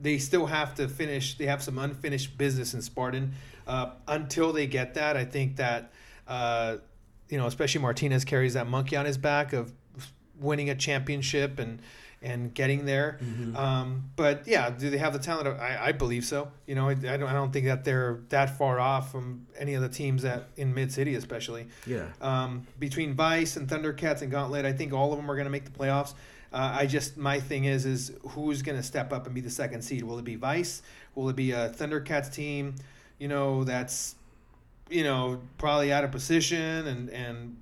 [0.00, 1.36] they still have to finish.
[1.38, 3.32] They have some unfinished business in Spartan.
[3.66, 5.92] Uh, until they get that, I think that
[6.28, 6.76] uh,
[7.28, 9.72] you know, especially Martinez carries that monkey on his back of
[10.38, 11.80] winning a championship and
[12.22, 13.18] and getting there.
[13.56, 15.48] Um, but yeah, do they have the talent?
[15.60, 16.50] I, I believe so.
[16.66, 19.74] You know, I, I don't I don't think that they're that far off from any
[19.74, 21.68] of the teams that in Mid City, especially.
[21.86, 22.06] Yeah.
[22.20, 25.50] Um, between Vice and Thundercats and Gauntlet, I think all of them are going to
[25.50, 26.14] make the playoffs.
[26.56, 29.50] Uh, I just my thing is is who's going to step up and be the
[29.50, 30.02] second seed?
[30.02, 30.80] Will it be Vice?
[31.14, 32.76] Will it be a Thundercats team?
[33.18, 34.14] You know that's
[34.88, 37.58] you know probably out of position and and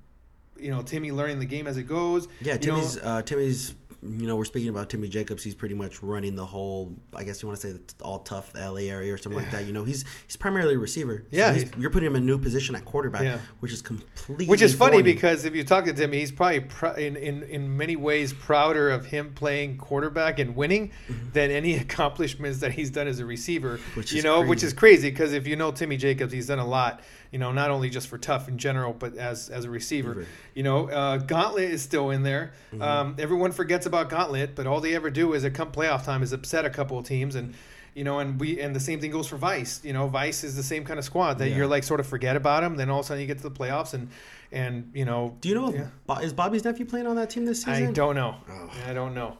[0.57, 2.29] you know Timmy learning the game as it goes.
[2.39, 3.75] Yeah, You know, Timmy's uh, Timmy's.
[4.07, 5.43] You know, we're speaking about Timmy Jacobs.
[5.43, 6.95] He's pretty much running the whole.
[7.15, 9.65] I guess you want to say all tough LA area or something like that.
[9.65, 11.23] You know, he's he's primarily a receiver.
[11.31, 13.39] So Yeah, you're putting him in a new position at quarterback, Yeah.
[13.59, 14.45] which is completely.
[14.47, 17.75] Which is funny because if you talk to Timmy, he's probably pr- in, in in
[17.75, 20.91] many ways prouder of him playing quarterback and winning
[21.33, 23.77] than any accomplishments that he's done as a receiver.
[23.77, 23.99] Mm-hmm.
[23.99, 26.59] Which you is know, which is crazy because if you know Timmy Jacobs, he's done
[26.59, 27.01] a lot.
[27.35, 30.25] You know, not only just for tough in general, but as as a receiver.
[30.53, 32.53] You know, uh, Gauntlet is still in there.
[32.71, 32.81] Mm-hmm.
[32.81, 36.23] Um, everyone forgets about Gauntlet, but all they ever do is at come playoff time
[36.23, 37.53] is upset a couple of teams and.
[37.93, 39.81] You know, and we and the same thing goes for Vice.
[39.83, 41.55] You know, Vice is the same kind of squad that Yeah.
[41.57, 42.75] you're like sort of forget about them.
[42.75, 44.09] Then all of a sudden you get to the playoffs and
[44.51, 45.37] and you know.
[45.39, 46.19] Do you know Yeah.
[46.19, 47.87] Is Bobby's nephew playing on that team this season?
[47.87, 48.35] I don't know.
[48.49, 48.69] Oh.
[48.85, 49.37] I don't know.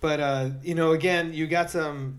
[0.00, 2.18] But uh, you know, again, you got some,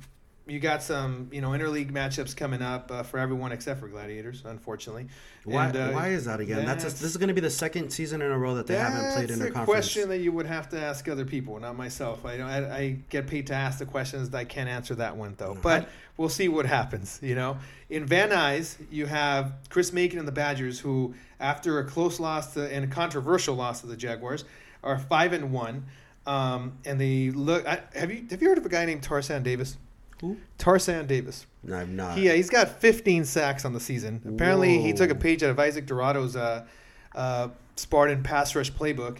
[0.50, 4.44] you got some, you know, interleague matchups coming up uh, for everyone except for Gladiators,
[4.46, 5.08] unfortunately.
[5.46, 6.66] Why, And, uh, why is that again?
[6.66, 8.76] That's, that's- this is going to be the second season in a row that they
[8.76, 9.66] haven't played in a conference.
[9.66, 12.26] question that you would have to ask other people, not myself.
[12.26, 12.48] I don't.
[12.48, 14.34] I, I get paid to ask the questions.
[14.34, 15.58] I can't answer that one though.
[15.62, 15.88] But
[16.18, 17.20] we'll see what happens.
[17.22, 17.58] You know,
[17.90, 22.54] in Van Nuys, you have Chris Macon and the Badgers, who after a close loss
[22.56, 24.46] to, and a controversial loss to the Jaguars,
[24.84, 25.86] are five and one.
[26.28, 27.66] Um, and they look.
[27.68, 29.78] I, have you have you heard of a guy named Tarsan Davis?
[30.22, 30.38] Who?
[30.58, 31.46] Tarsan Davis.
[31.64, 32.18] No, I'm not.
[32.18, 34.22] He, uh, he's got 15 sacks on the season.
[34.28, 36.66] Apparently, he took a page out of Isaac Dorado's uh,
[37.16, 39.20] uh, Spartan pass rush playbook.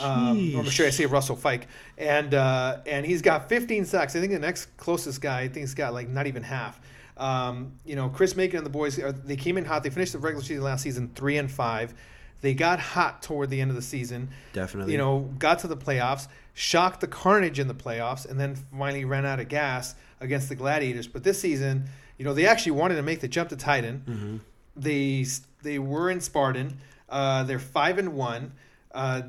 [0.00, 4.16] Um, or I'm sure I say Russell Fike, and uh, and he's got 15 sacks.
[4.16, 6.80] I think the next closest guy, I think, he's got like not even half.
[7.16, 9.82] Um, you know, Chris Macon and the boys, uh, they came in hot.
[9.82, 11.94] They finished the regular season last season three and five.
[12.40, 14.30] They got hot toward the end of the season.
[14.52, 14.92] Definitely.
[14.92, 19.04] You know, got to the playoffs, shocked the Carnage in the playoffs, and then finally
[19.04, 21.06] ran out of gas against the Gladiators.
[21.06, 21.84] But this season,
[22.18, 24.02] you know, they actually wanted to make the jump to Titan.
[24.06, 24.36] Mm-hmm.
[24.76, 25.24] They
[25.62, 26.78] they were in Spartan.
[27.08, 28.52] Uh, they're five and one.
[28.92, 29.22] Uh,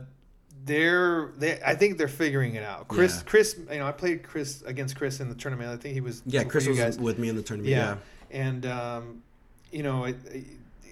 [0.66, 1.60] they're they.
[1.66, 2.88] I think they're figuring it out.
[2.88, 3.30] Chris, Yeah.
[3.30, 5.70] Chris, you know, I played Chris against Chris in the tournament.
[5.70, 7.00] I think he was yeah, Chris was guys.
[7.00, 7.72] with me in the tournament.
[7.72, 7.96] Yeah,
[8.32, 8.42] Yeah.
[8.42, 9.24] and um,
[9.72, 10.46] you know, it, it-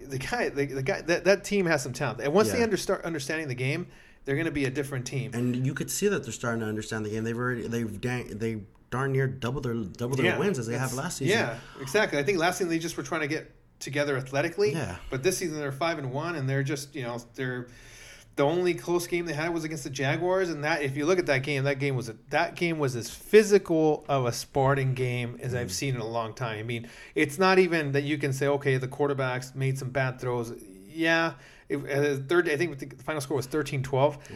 [0.09, 2.21] the guy, the, the guy, that, that team has some talent.
[2.21, 2.63] And once they Yeah.
[2.63, 3.87] under, start understanding the game,
[4.23, 5.31] they're going to be a different team.
[5.33, 7.25] And you could see that they're starting to understand the game.
[7.25, 8.59] They've already they've dang, they
[8.89, 11.38] darn near double their double their Yeah, wins as they have last season.
[11.38, 12.19] Yeah, exactly.
[12.19, 14.71] I think last season they just were trying to get together athletically.
[14.73, 14.97] Yeah.
[15.09, 17.67] But this season they're five and one, and they're just you know they're
[18.35, 21.17] the only close game they had was against the Jaguars, and that if you look
[21.17, 24.93] at that game, that game was a, that game was as physical of a Spartan
[24.93, 25.57] game as Mm.
[25.59, 26.59] I've seen in a long time.
[26.59, 30.19] I mean, it's not even that you can say okay, the quarterbacks made some bad
[30.21, 30.53] throws.
[30.88, 31.33] Yeah.
[31.69, 33.83] It, uh, third, I think the final score was 13-12,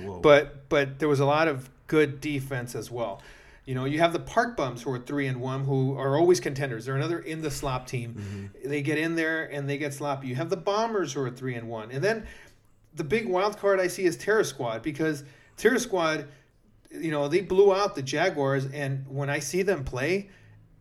[0.04, 0.20] Whoa.
[0.20, 3.22] but but there was a lot of good defense as well.
[3.66, 6.40] You know, you have the Park Bums who are three and one, who are always
[6.40, 6.86] contenders.
[6.86, 8.16] They're another in the slop team.
[8.16, 8.70] Mm-hmm.
[8.70, 10.28] They get in there and they get sloppy.
[10.28, 12.26] You have the Bombers who are three and one, and then
[12.96, 15.24] the big wild card I see is Terror Squad because
[15.58, 16.28] Terror Squad,
[16.90, 20.30] you know, they blew out the Jaguars, and when I see them play,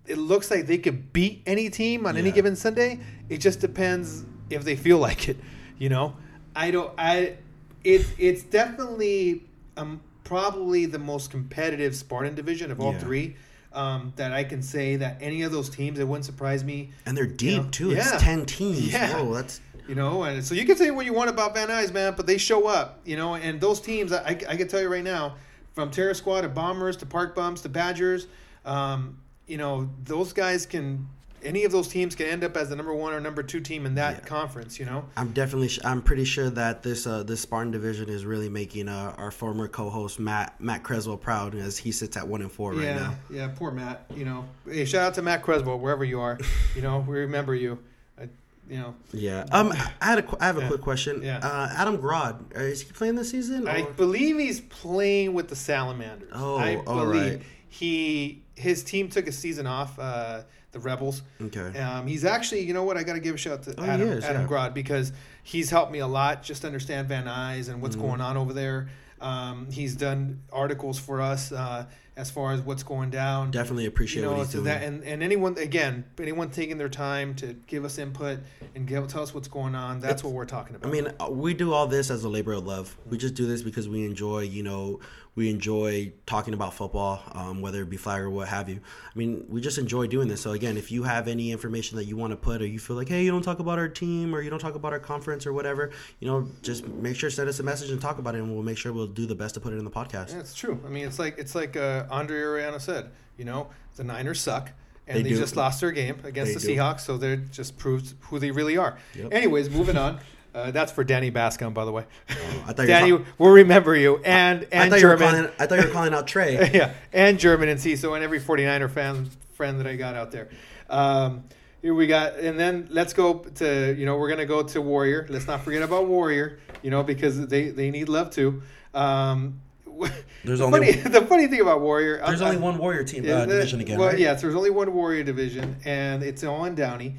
[0.06, 3.00] it looks like they could beat any team on any given Sunday.
[3.28, 5.36] It just depends if they feel like it.
[5.78, 6.16] You know,
[6.56, 6.92] I don't.
[6.98, 7.36] I
[7.84, 9.44] it's it's definitely
[9.76, 10.00] um
[10.34, 12.98] probably the most competitive Spartan division of all Yeah.
[13.00, 13.36] three.
[13.72, 16.90] Um, that I can say that any of those teams, it wouldn't surprise me.
[17.06, 17.90] And they're deep know, too.
[17.90, 17.98] yeah.
[18.14, 18.92] It's ten teams.
[18.92, 19.14] Yeah.
[19.22, 21.92] Whoa, that's You know, and so you can say what you want about Van Nuys,
[21.92, 23.00] man, but they show up.
[23.04, 25.34] You know, and those teams, I, I can tell you right now,
[25.74, 28.26] from Terror Squad to Bombers to Park Bums to Badgers,
[28.64, 29.18] um,
[29.48, 31.08] you know, those guys can.
[31.42, 33.86] Any of those teams can end up as the number one or number two team
[33.86, 34.24] in that Yeah.
[34.24, 34.78] conference.
[34.78, 35.68] You know, I'm definitely.
[35.68, 39.30] sh- I'm pretty sure that this uh, this Spartan division is really making uh, our
[39.30, 42.94] former co-host Matt Matt Creswell proud as he sits at one and four right yeah,
[42.96, 43.14] now.
[43.30, 43.48] yeah.
[43.54, 44.04] Poor Matt.
[44.14, 46.38] You know, hey, shout out to Matt Creswell wherever you are.
[46.76, 47.78] you know, we remember you.
[48.18, 48.24] I,
[48.68, 49.46] you know, Yeah.
[49.50, 49.72] Um.
[50.00, 50.36] I had a.
[50.42, 50.68] I have a Yeah.
[50.68, 51.22] quick question.
[51.22, 51.38] Yeah.
[51.38, 53.66] Uh, Adam Grod, uh, is he playing this season?
[53.66, 56.30] I believe he's playing with the Salamanders.
[56.34, 57.40] Oh, I all right.
[57.68, 59.98] he his team took a season off.
[59.98, 61.22] Uh, the Rebels.
[61.40, 61.78] Okay.
[61.78, 62.96] Um, he's actually, you know what?
[62.96, 64.48] I got to give a shout out to Oh, Adam, is, Adam yeah.
[64.48, 65.12] Grod because
[65.42, 68.06] he's helped me a lot just to understand Van Nuys and what's Mm-hmm.
[68.06, 68.88] going on over there.
[69.20, 71.84] Um, he's done articles for us uh,
[72.16, 73.50] as far as what's going down.
[73.50, 74.64] Definitely appreciate you know, what he's doing.
[74.64, 78.38] that and, and anyone again, anyone taking their time to give us input
[78.74, 80.00] and give, tell us what's going on.
[80.00, 80.88] That's It's- what we're talking about.
[80.88, 82.96] I mean, uh, we do all this as a labor of love.
[83.10, 85.00] We just do this because we enjoy, you know,
[85.34, 88.80] we enjoy talking about football, um, whether it be flag or what have you.
[89.14, 90.40] I mean, we just enjoy doing this.
[90.40, 92.96] So again, if you have any information that you want to put, or you feel
[92.96, 95.46] like, hey, you don't talk about our team, or you don't talk about our conference,
[95.46, 98.38] or whatever, you know, just make sure send us a message and talk about it,
[98.38, 100.32] and we'll make sure we'll do the best to put it in the podcast.
[100.32, 100.80] Yeah, it's true.
[100.84, 103.10] I mean, it's like it's like uh, Andre Ariana said.
[103.36, 104.70] You know, the Niners suck,
[105.06, 106.80] and They they, just lost their game against They the do.
[106.80, 107.00] Seahawks.
[107.00, 108.98] So they just proved who they really are.
[109.14, 109.32] Yep.
[109.32, 110.20] Anyways, moving on.
[110.54, 112.04] Uh, that's for Danny Bascom, by the way.
[112.28, 115.34] I you Danny were, will remember you, and I and thought you were German.
[115.44, 115.50] calling.
[115.60, 116.70] I thought you were calling out Trey.
[116.74, 120.48] yeah, and German and CISO and every 49er fan friend that I got out there.
[120.88, 121.44] Um,
[121.82, 125.26] here we got, and then let's go to you know we're gonna go to Warrior.
[125.30, 128.62] Let's not forget about Warrior, you know because they they need love too.
[128.92, 129.60] Um,
[130.44, 132.22] There's the only- funny, the funny thing about Warrior.
[132.26, 134.18] There's I- only I- one Warrior team uh, the- division again, Well, right?
[134.18, 137.14] yes, there's only one Warrior division, and it's all in Downey.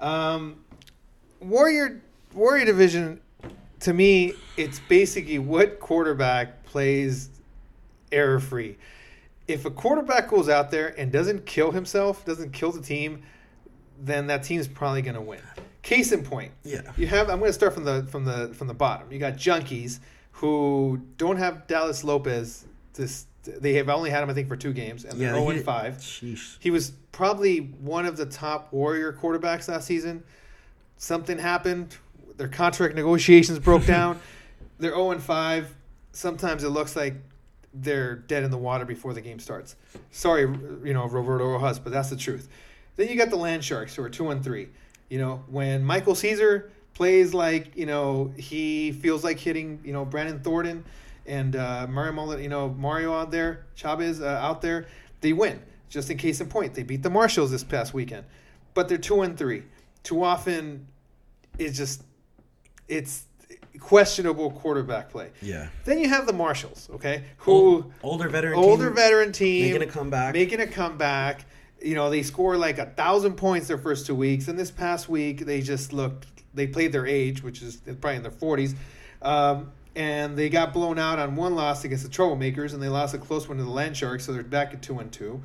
[0.00, 0.56] Um,
[1.40, 2.02] Warrior
[2.34, 3.20] Warrior division,
[3.80, 7.28] to me, it's basically what quarterback plays
[8.10, 8.78] error free.
[9.48, 13.22] If a quarterback goes out there and doesn't kill himself, doesn't kill the team,
[14.00, 15.40] then that team's probably going to win.
[15.82, 16.80] Case in point, Yeah.
[16.96, 17.28] you have.
[17.28, 19.10] I'm going to start from the from the from the bottom.
[19.10, 19.98] You got junkies
[20.30, 22.64] who don't have Dallas Lopez.
[22.94, 25.50] This they have only had him, I think, for two games, and they're Yeah, 0
[25.50, 25.94] and five.
[25.98, 26.56] Sheesh.
[26.60, 30.22] He was probably one of the top Warrior quarterbacks last season.
[30.96, 31.96] Something happened.
[32.36, 34.20] Their contract negotiations broke down.
[34.78, 35.74] They're 0 and 5.
[36.12, 37.14] Sometimes it looks like
[37.74, 39.76] they're dead in the water before the game starts.
[40.10, 42.48] Sorry, you know, Roberto Rojas, but that's the truth.
[42.96, 44.68] Then you got the Land Sharks who are 2 and 3.
[45.08, 50.04] You know, when Michael Caesar plays like, you know, he feels like hitting, you know,
[50.04, 50.84] Brandon Thornton
[51.26, 54.86] and uh, Mario, you know Mario out there, Chavez uh, out there,
[55.20, 55.60] they win.
[55.88, 58.24] Just in case in point, they beat the Marshalls this past weekend,
[58.72, 59.62] but they're two and three.
[60.02, 60.86] Too often,
[61.58, 62.02] it's just
[62.88, 63.24] it's
[63.78, 65.30] questionable quarterback play.
[65.40, 65.68] Yeah.
[65.84, 69.92] Then you have the Marshalls, okay, who older veteran older team, veteran team making a
[69.92, 70.34] comeback.
[70.34, 71.46] making a comeback.
[71.80, 75.08] You know, they score like a thousand points their first two weeks, and this past
[75.08, 76.26] week they just looked.
[76.54, 78.74] They played their age, which is probably in their forties,
[79.22, 83.14] um, and they got blown out on one loss against the Troublemakers, and they lost
[83.14, 85.42] a close one to the Land Sharks, so they're back at two and two.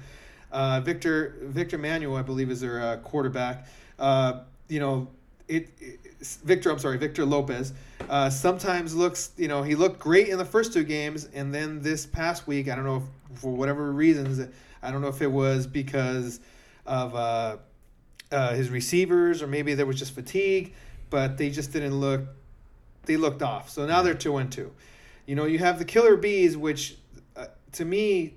[0.51, 3.67] Uh, Victor Victor Manuel, I believe, is their uh, quarterback.
[3.97, 5.07] Uh, you know,
[5.47, 5.99] it, it
[6.43, 6.71] Victor.
[6.71, 7.73] I'm sorry, Victor Lopez.
[8.09, 11.81] Uh, sometimes looks, you know, he looked great in the first two games, and then
[11.81, 14.47] this past week, I don't know if, for whatever reasons,
[14.81, 16.39] I don't know if it was because
[16.85, 17.57] of uh,
[18.31, 20.73] uh, his receivers or maybe there was just fatigue,
[21.09, 22.21] but they just didn't look.
[23.05, 23.69] They looked off.
[23.69, 24.71] So now they're two and two.
[25.25, 26.97] You know, you have the Killer Bees, which
[27.35, 28.35] uh, to me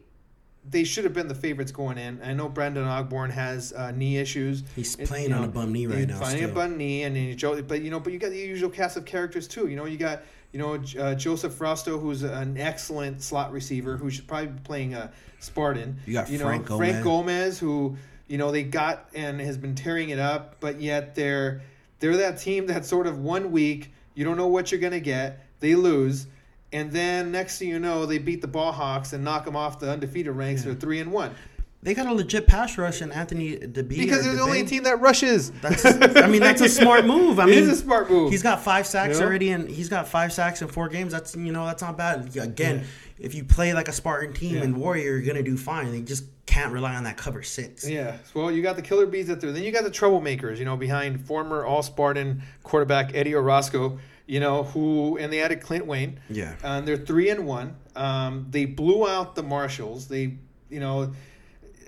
[0.68, 2.20] they should have been the favorites going in.
[2.22, 4.62] I know Brandon Ogborn has uh, knee issues.
[4.76, 6.20] He's playing you on know, a bum knee right he's now.
[6.20, 8.38] Finding a bum knee, and then you Joe, but you know, but you got the
[8.38, 9.68] usual cast of characters too.
[9.68, 14.10] You know, you got you know uh, Joseph Frosto, who's an excellent slot receiver, who
[14.10, 15.98] should probably be playing a Spartan.
[16.06, 17.04] You got know, Frank Frank Gomez.
[17.04, 17.96] Gomez, who
[18.28, 21.62] you know they got and has been tearing it up, but yet they're
[22.00, 25.46] they're that team that sort of one week you don't know what you're gonna get,
[25.60, 26.26] they lose.
[26.72, 29.78] And then next thing you know, they beat the Ball Hawks and knock them off
[29.80, 30.62] the undefeated ranks.
[30.62, 31.34] They're three and one
[31.82, 33.88] They got a legit pass rush, and Anthony DeBee.
[33.88, 35.50] because or they're the only team that rushes.
[35.62, 37.40] That's, I mean, that's a smart move.
[37.40, 38.30] I mean, is a smart move.
[38.30, 39.26] He's got five sacks You know?
[39.26, 41.10] already, and he's got five sacks in four games.
[41.12, 42.36] That's you know that's not bad.
[42.36, 42.84] Again,
[43.18, 44.62] if you play like a Spartan team Yeah.
[44.62, 45.90] and Warrior, you're gonna do fine.
[45.90, 47.88] They just can't rely on that cover six.
[47.88, 48.16] Yeah.
[48.34, 49.50] Well, you got the Killer Bees up there.
[49.52, 53.98] Then you got the Troublemakers, you know, behind former All Spartan quarterback Eddie Orozco,
[54.30, 56.20] you know, who, and they added Clint Wayne.
[56.30, 56.54] Yeah.
[56.62, 57.74] And they're three and one.
[57.96, 60.06] Um, they blew out the Marshalls.
[60.06, 60.34] They,
[60.70, 61.12] you know,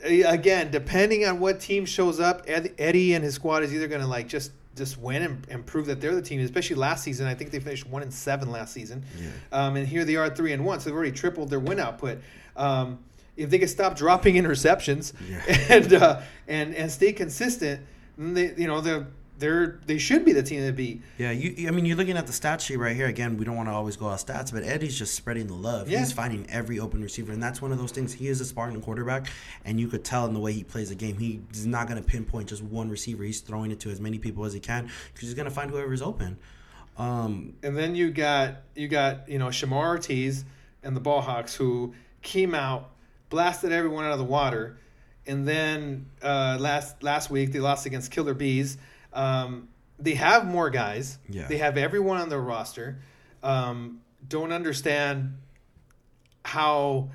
[0.05, 4.01] again, depending on what team shows up, Ed- Eddie and his squad is either going
[4.01, 6.41] to like just just win and, and prove that they're the team.
[6.41, 9.05] Especially last season, I think they finished one and seven last season.
[9.21, 9.29] Yeah.
[9.53, 12.19] Um, and here they are three and one, so they've already tripled their win output.
[12.57, 12.99] Um,
[13.37, 15.43] if they could stop dropping interceptions Yeah.
[15.69, 17.83] and uh, and and stay consistent,
[18.19, 19.07] then they you know they're
[19.43, 21.03] they're they should be the team to beat.
[21.19, 21.69] Yeah, you.
[21.69, 23.09] I mean, you're looking at the stat sheet right here.
[23.09, 25.89] Again, we don't want to always go off stats, but Eddie's just spreading the love.
[25.89, 25.99] Yeah.
[25.99, 28.13] He's finding every open receiver, and that's one of those things.
[28.15, 29.27] He is a Spartan quarterback,
[29.65, 31.19] and you could tell in the way he plays the game.
[31.19, 33.25] He's not going to pinpoint just one receiver.
[33.25, 35.71] He's throwing it to as many people as he can because he's going to find
[35.71, 36.39] whoever's open.
[36.97, 40.45] Um, And then you got you got you know Shamar Ortiz
[40.83, 42.91] and the Ballhawks who came out,
[43.29, 44.79] blasted everyone out of the water,
[45.27, 48.79] and then uh, last last week they lost against Killer Bees.
[49.13, 51.19] Um, they have more guys.
[51.29, 51.47] Yeah.
[51.47, 52.99] They have everyone on their roster.
[53.43, 55.37] Um, don't understand
[56.45, 57.11] how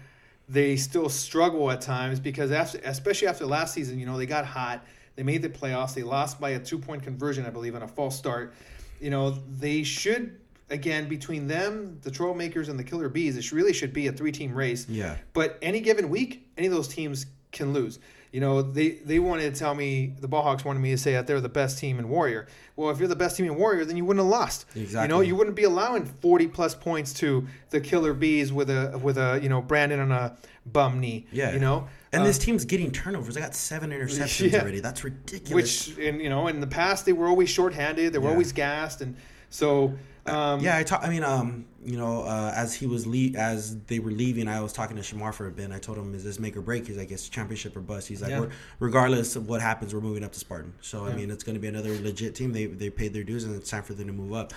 [0.49, 4.45] they still struggle at times because after, especially after last season, you know, they got
[4.45, 4.85] hot.
[5.15, 5.93] They made the playoffs.
[5.93, 8.53] They lost by a two point conversion, I believe, on a false start.
[9.01, 10.39] You know, they should
[10.69, 13.37] again between them, the Trollmakers, and the Killer Bees.
[13.37, 14.87] It really should be a three team race.
[14.87, 15.17] Yeah.
[15.33, 17.99] But any given week, any of those teams can lose.
[18.31, 21.27] You know, they they wanted to tell me the Ballhawks wanted me to say that
[21.27, 22.47] they're the best team in Warrior.
[22.75, 24.65] Well, if you're the best team in Warrior, then you wouldn't have lost.
[24.75, 25.01] Exactly.
[25.03, 28.99] You know, you wouldn't be allowing 40 plus points to the Killer Bees with a
[29.01, 31.25] with a you know Brandon on a bum knee.
[31.31, 31.53] Yeah.
[31.53, 33.35] you know, and Uh, this team's getting turnovers.
[33.35, 34.61] They got seven interceptions Yeah.
[34.61, 34.81] already.
[34.81, 35.87] That's ridiculous.
[35.87, 38.11] which in you know in the past they were always shorthanded.
[38.13, 38.31] They were Yeah.
[38.31, 39.15] always gassed, and
[39.49, 39.93] so
[40.27, 41.03] um, yeah, I talk.
[41.03, 44.61] I mean, um, you know, uh, as he was le- as they were leaving, I
[44.61, 45.65] was talking to Shamar for a bit.
[45.65, 48.07] And I told him, "Is this make or break?" He's like, "It's championship or bust."
[48.07, 48.45] He's like, Yeah.
[48.79, 51.61] "Regardless of what happens, we're moving up to Spartan." So I mean, it's going to
[51.61, 52.51] be another legit team.
[52.53, 54.53] They they paid their dues, and it's time for them to move up.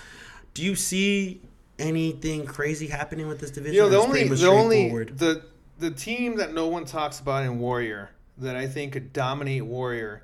[0.53, 1.41] Do you see
[1.79, 3.75] anything crazy happening with this division?
[3.75, 5.17] You know, the only the only straightforward?
[5.17, 5.43] the
[5.79, 10.23] the team that no one talks about in Warrior that I think could dominate Warrior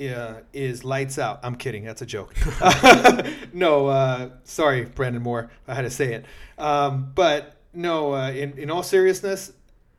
[0.00, 1.40] uh, is Lights Out.
[1.42, 1.84] I'm kidding.
[1.84, 2.34] That's a joke.
[3.52, 5.50] no, uh, sorry, Brandon Moore.
[5.66, 6.24] I had to say it.
[6.56, 9.52] Um, but no, uh, in in all seriousness,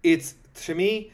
[0.03, 0.35] it's
[0.65, 1.11] to me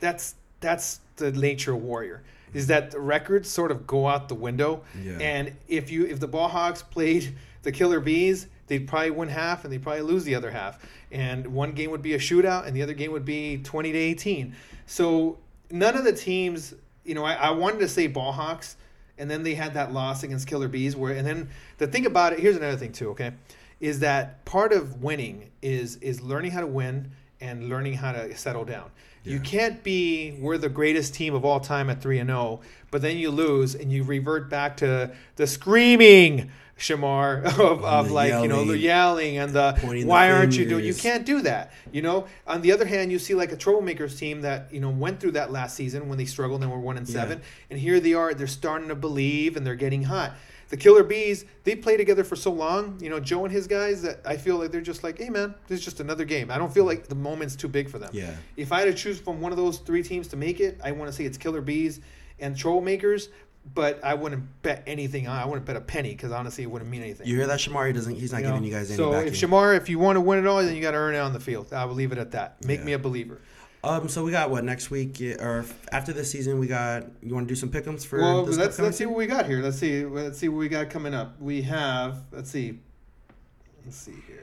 [0.00, 2.22] that's that's the nature of Warrior.
[2.54, 5.16] Is that the records sort of go out the window, Yeah.
[5.20, 9.72] and if you if the Ballhawks played the Killer Bees, they'd probably win half and
[9.72, 10.78] they'd probably lose the other half.
[11.10, 13.98] And one game would be a shootout, and the other game would be twenty to
[13.98, 14.54] eighteen.
[14.86, 15.38] So
[15.70, 16.74] none of the teams,
[17.04, 18.76] you know, I, I wanted to say Ballhawks,
[19.18, 20.96] and then they had that loss against Killer Bees.
[20.96, 21.48] Where and then
[21.78, 23.10] the thing about it, here's another thing too.
[23.10, 23.32] Okay,
[23.80, 28.34] is that part of winning is is learning how to win and learning how to
[28.36, 28.90] settle down.
[29.24, 33.02] You can't be we're the greatest team of all time at 3 and 0, but
[33.02, 36.50] then you lose and you revert back to the screaming
[36.82, 40.56] Shamar of, of like you know the yelling, yelling and the pointing the why aren't
[40.56, 40.84] you doing?
[40.84, 41.72] You can't do that.
[41.92, 42.26] You know.
[42.46, 45.32] On the other hand, you see like a troublemakers team that you know went through
[45.32, 47.12] that last season when they struggled and were one and Yeah.
[47.14, 48.34] seven, and here they are.
[48.34, 50.32] They're starting to believe and they're getting hot.
[50.70, 54.00] The Killer Bees, they play together for so long, you know, Joe and his guys,
[54.02, 56.50] that I feel like they're just like, hey, man, this is just another game.
[56.50, 58.08] I don't feel like the moment's too big for them.
[58.14, 58.34] Yeah.
[58.56, 60.92] If I had to choose from one of those three teams to make it, I
[60.92, 62.00] want to say it's Killer Bees
[62.40, 63.28] and Trollmakers,
[63.74, 67.02] but I wouldn't bet anything I wouldn't bet a penny because honestly, it wouldn't mean
[67.02, 67.26] anything.
[67.26, 67.86] You hear that, Shamar?
[67.86, 68.14] He doesn't.
[68.16, 68.54] He's not You know?
[68.54, 69.28] giving you guys any so backing.
[69.28, 71.18] if Shamar, if you want to win it all, then you got to earn it
[71.18, 71.72] on the field.
[71.72, 72.64] I will leave it at that.
[72.64, 72.86] Make Yeah.
[72.86, 73.40] me a believer.
[73.84, 76.58] um, so we got what next week or after this season?
[76.58, 77.04] We got.
[77.22, 78.20] You want to do some pickums for?
[78.20, 79.60] Well, this let's let's see what we got here.
[79.62, 81.40] Let's see let's see what we got coming up.
[81.40, 82.78] We have let's see,
[83.84, 84.38] let's see here.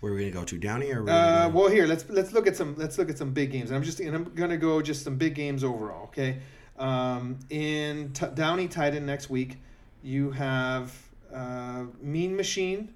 [0.00, 1.02] Where are we gonna go to Downey or?
[1.08, 3.70] Uh, go- well, here let's let's look at some let's look at some big games.
[3.70, 6.04] And I'm just and I'm gonna go just some big games overall.
[6.04, 6.38] Okay,
[6.80, 9.58] um, in T- Downey Titan next week,
[10.02, 10.92] you have
[11.32, 12.92] uh, Mean Machine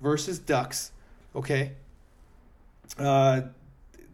[0.00, 0.92] versus Ducks.
[1.34, 1.72] Okay,
[2.98, 3.42] uh,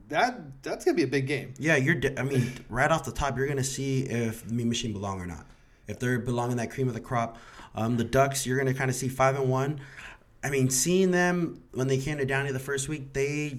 [0.09, 1.55] that that's gonna be a big game.
[1.59, 1.95] yeah, you're.
[1.95, 5.27] de- I mean, right off the top, you're gonna see if Mean Machine belong or
[5.27, 5.47] not.
[5.87, 7.37] If they're belonging that cream of the crop,
[7.75, 9.81] um, the Ducks, you're gonna kind of see five and one.
[10.43, 13.59] I mean, seeing them when they came to Downey the first week, they,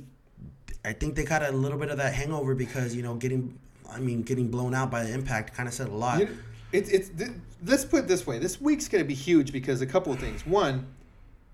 [0.84, 3.60] I think they got a little bit of that hangover because you know getting,
[3.92, 6.20] I mean, getting blown out by the impact kind of said a lot.
[6.20, 6.32] You know,
[6.72, 7.32] it's it's th-
[7.66, 8.39] let's put it this way.
[8.39, 10.46] This week's going to be huge because a couple of things.
[10.46, 10.88] One,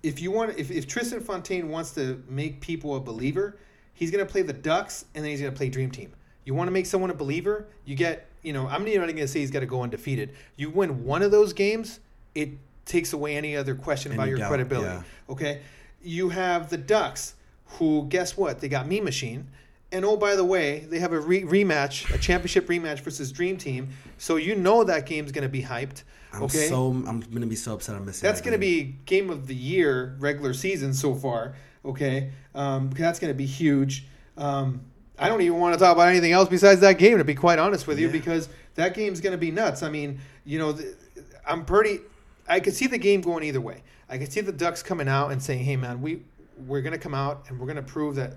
[0.04, 3.58] if you want, if, if Tristan Fontaine wants to make people a believer,
[3.94, 6.14] he's going to play the Ducks and then he's going to play Dream Team.
[6.46, 9.18] You want to make someone a believer, you get, you know, I'm not even going
[9.18, 10.34] to say he's got to go undefeated.
[10.56, 12.00] You win one of those games,
[12.36, 12.52] it
[12.86, 14.88] takes away any other question about your doubt, credibility.
[14.88, 15.04] yeah.
[15.30, 15.62] Okay,
[16.02, 17.34] you have the Ducks,
[17.66, 18.62] who guess what?
[18.62, 19.50] They got Mean Machine,
[19.92, 23.58] and oh by the way, they have a re- rematch, a championship rematch versus Dream
[23.58, 23.90] Team.
[24.18, 26.04] So you know that game's going to be hyped.
[26.34, 28.28] I'm okay, so I'm gonna be so upset I'm missing.
[28.28, 31.56] that's that going to be game of the year regular season so far.
[31.86, 34.06] Okay, um, that's going to be huge.
[34.38, 34.82] Um,
[35.18, 37.18] I don't even want to talk about anything else besides that game.
[37.18, 38.12] To be quite honest with you, Yeah.
[38.12, 39.82] because that game's going to be nuts.
[39.84, 40.96] I mean, you know, th-
[41.48, 42.02] I'm pretty.
[42.48, 43.84] I could see the game going either way.
[44.10, 46.24] I could see the Ducks coming out and saying, "Hey, man, we
[46.68, 48.34] we're going to come out and we're going to prove that."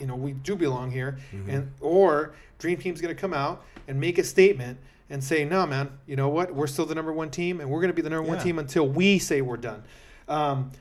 [0.00, 1.50] You know we do belong here, Mm-hmm.
[1.50, 4.78] and or Dream Team's going to come out and make a statement
[5.10, 6.54] and say, "No, man, you know what?
[6.54, 8.58] We're still the number one team, and we're going to be the number one team
[8.58, 9.82] until we say we're done."
[10.28, 10.72] Um,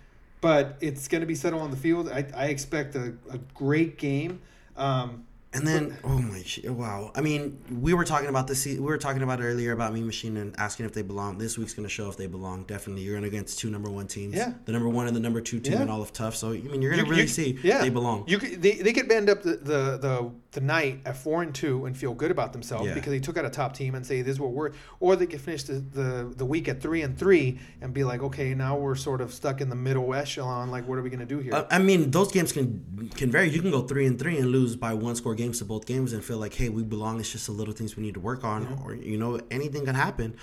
[0.42, 2.10] but it's going to be settled on the field.
[2.10, 4.42] I, I expect a, a great game.
[4.78, 5.26] Um,
[5.56, 7.12] And then, oh my, wow!
[7.16, 8.66] I mean, we were talking about this.
[8.66, 11.38] We were talking about earlier about Mean Machine and asking if they belong.
[11.38, 12.64] This week's going to show if they belong.
[12.66, 14.36] Definitely, you're going against two number one teams.
[14.36, 14.54] Yeah.
[14.66, 15.82] the number one and the number two team Yeah.
[15.84, 16.36] in all of Tough.
[16.36, 17.80] So I mean, you're going to you- really you- see yeah.
[17.82, 18.26] they belong.
[18.28, 21.54] You could, they, they could end up the, the, the, the night at four and
[21.54, 22.94] two and feel good about themselves Yeah.
[22.94, 25.26] because they took out a top team and say this is what we're, or they
[25.26, 28.78] could finish the, the, the week at three and three and be like, okay, now
[28.78, 30.70] we're sort of stuck in the middle echelon.
[30.72, 31.54] Like, what are we going to do here?
[31.54, 33.50] Uh, I mean, those games can can vary.
[33.50, 36.14] You can go three and three and lose by one score games to both games
[36.14, 37.20] and feel like, hey, we belong.
[37.20, 39.96] It's just the little things we need to work on, or you know, anything can
[39.96, 40.36] happen.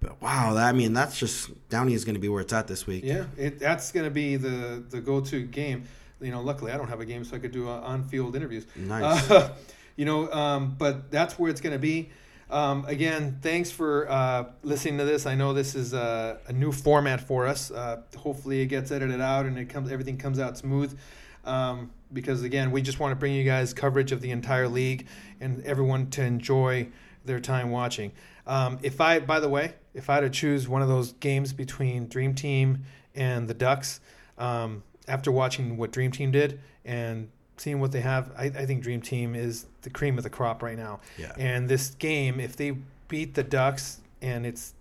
[0.00, 2.66] But wow, that, I mean, that's just Downey is going to be where it's at
[2.66, 3.04] this week.
[3.04, 5.84] Yeah, it, that's going to be the the go to game.
[6.20, 8.34] You know, luckily I don't have a game, so I could do uh, on field
[8.34, 8.66] interviews.
[8.74, 9.30] Nice.
[9.30, 9.54] Uh,
[9.96, 12.10] you know, um, but that's where it's going to be.
[12.50, 15.26] Um, again, thanks for uh, listening to this.
[15.26, 17.70] I know this is a, a new format for us.
[17.70, 20.98] Uh, hopefully, it gets edited out and it comes everything comes out smooth.
[21.44, 25.06] Um, because again, we just want to bring you guys coverage of the entire league
[25.40, 26.88] and everyone to enjoy
[27.24, 28.12] their time watching.
[28.46, 31.52] Um, if I, by the way, if I had to choose one of those games
[31.52, 32.84] between Dream Team
[33.14, 34.00] and the Ducks,
[34.38, 37.30] um, after watching what Dream Team did and
[37.60, 40.62] seeing what they have, I, I think Dream Team is the cream of the crop
[40.62, 41.00] right now.
[41.16, 41.32] Yeah.
[41.36, 42.76] And this game, if they
[43.08, 44.74] beat the Ducks and it's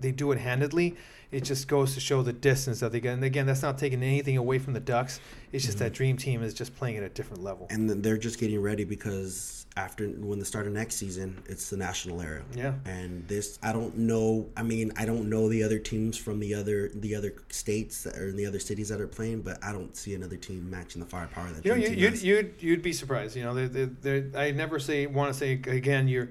[0.00, 0.96] they do it handedly,
[1.30, 3.14] it just goes to show the distance that they get.
[3.14, 5.20] And again, that's not taking anything away from the Ducks.
[5.52, 5.84] It's just mm-hmm.
[5.84, 7.66] that Dream Team is just playing at a different level.
[7.70, 11.76] and they're just getting ready because after when the start of next season, it's the
[11.76, 12.42] national era.
[12.54, 12.74] Yeah.
[12.84, 14.48] And this, I don't know.
[14.56, 18.16] I mean, I don't know the other teams from the other the other states that,
[18.16, 21.00] or in the other cities that are playing, but I don't see another team matching
[21.00, 23.36] the firepower that You know, you, you'd, you'd you'd be surprised.
[23.36, 26.08] You know, they're, they're, they're, I never say want to say again.
[26.08, 26.28] You're,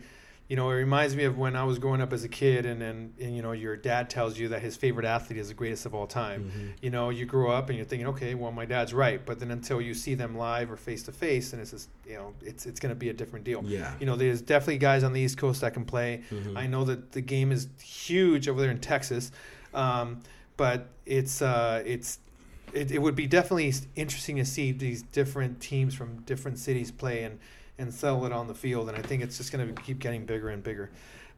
[0.51, 2.83] you know, it reminds me of when I was growing up as a kid, and
[2.83, 5.85] and, and you know, your dad tells you that his favorite athlete is the greatest
[5.85, 6.43] of all time.
[6.43, 6.67] Mm-hmm.
[6.81, 9.51] You know, you grow up and you're thinking, okay, well, my dad's right, but then
[9.51, 12.65] until you see them live or face to face, and it's just, you know, it's
[12.65, 13.63] it's going to be a different deal.
[13.63, 13.93] Yeah.
[14.01, 16.21] You know, there's definitely guys on the East Coast that can play.
[16.29, 16.57] Mm-hmm.
[16.57, 19.31] I know that the game is huge over there in Texas,
[19.73, 20.21] um,
[20.57, 22.19] but it's uh, it's
[22.73, 27.23] it, it would be definitely interesting to see these different teams from different cities play
[27.23, 27.39] and
[27.81, 28.87] and settle it on the field.
[28.87, 30.89] And I think it's just going to keep getting bigger and bigger.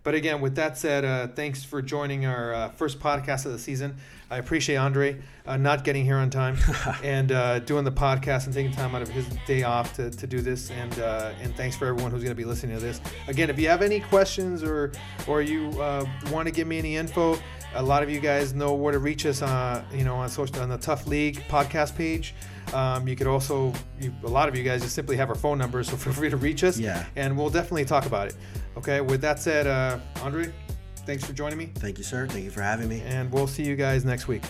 [0.03, 3.59] But again, with that said, uh, thanks for joining our uh, first podcast of the
[3.59, 3.95] season.
[4.29, 6.57] I appreciate Andre uh, not getting here on time
[7.03, 10.27] and uh, doing the podcast and taking time out of his day off to, to
[10.27, 10.71] do this.
[10.71, 12.99] And uh, and thanks for everyone who's going to be listening to this.
[13.27, 14.91] Again, if you have any questions or
[15.25, 17.37] or you uh, want to give me any info,
[17.75, 19.41] a lot of you guys know where to reach us.
[19.41, 22.35] Uh, you know, on social on the Tough League podcast page.
[22.73, 25.57] Um, you could also, you, a lot of you guys just simply have our phone
[25.57, 26.77] number, so feel free to reach us.
[26.77, 27.05] Yeah.
[27.15, 28.35] And we'll definitely talk about it.
[28.77, 29.01] Okay.
[29.01, 30.51] With that said, uh, Andre,
[31.05, 32.27] thanks for joining me, Thank you, sir.
[32.27, 33.01] Thank you for having me.
[33.01, 34.43] and we'll see you guys next week.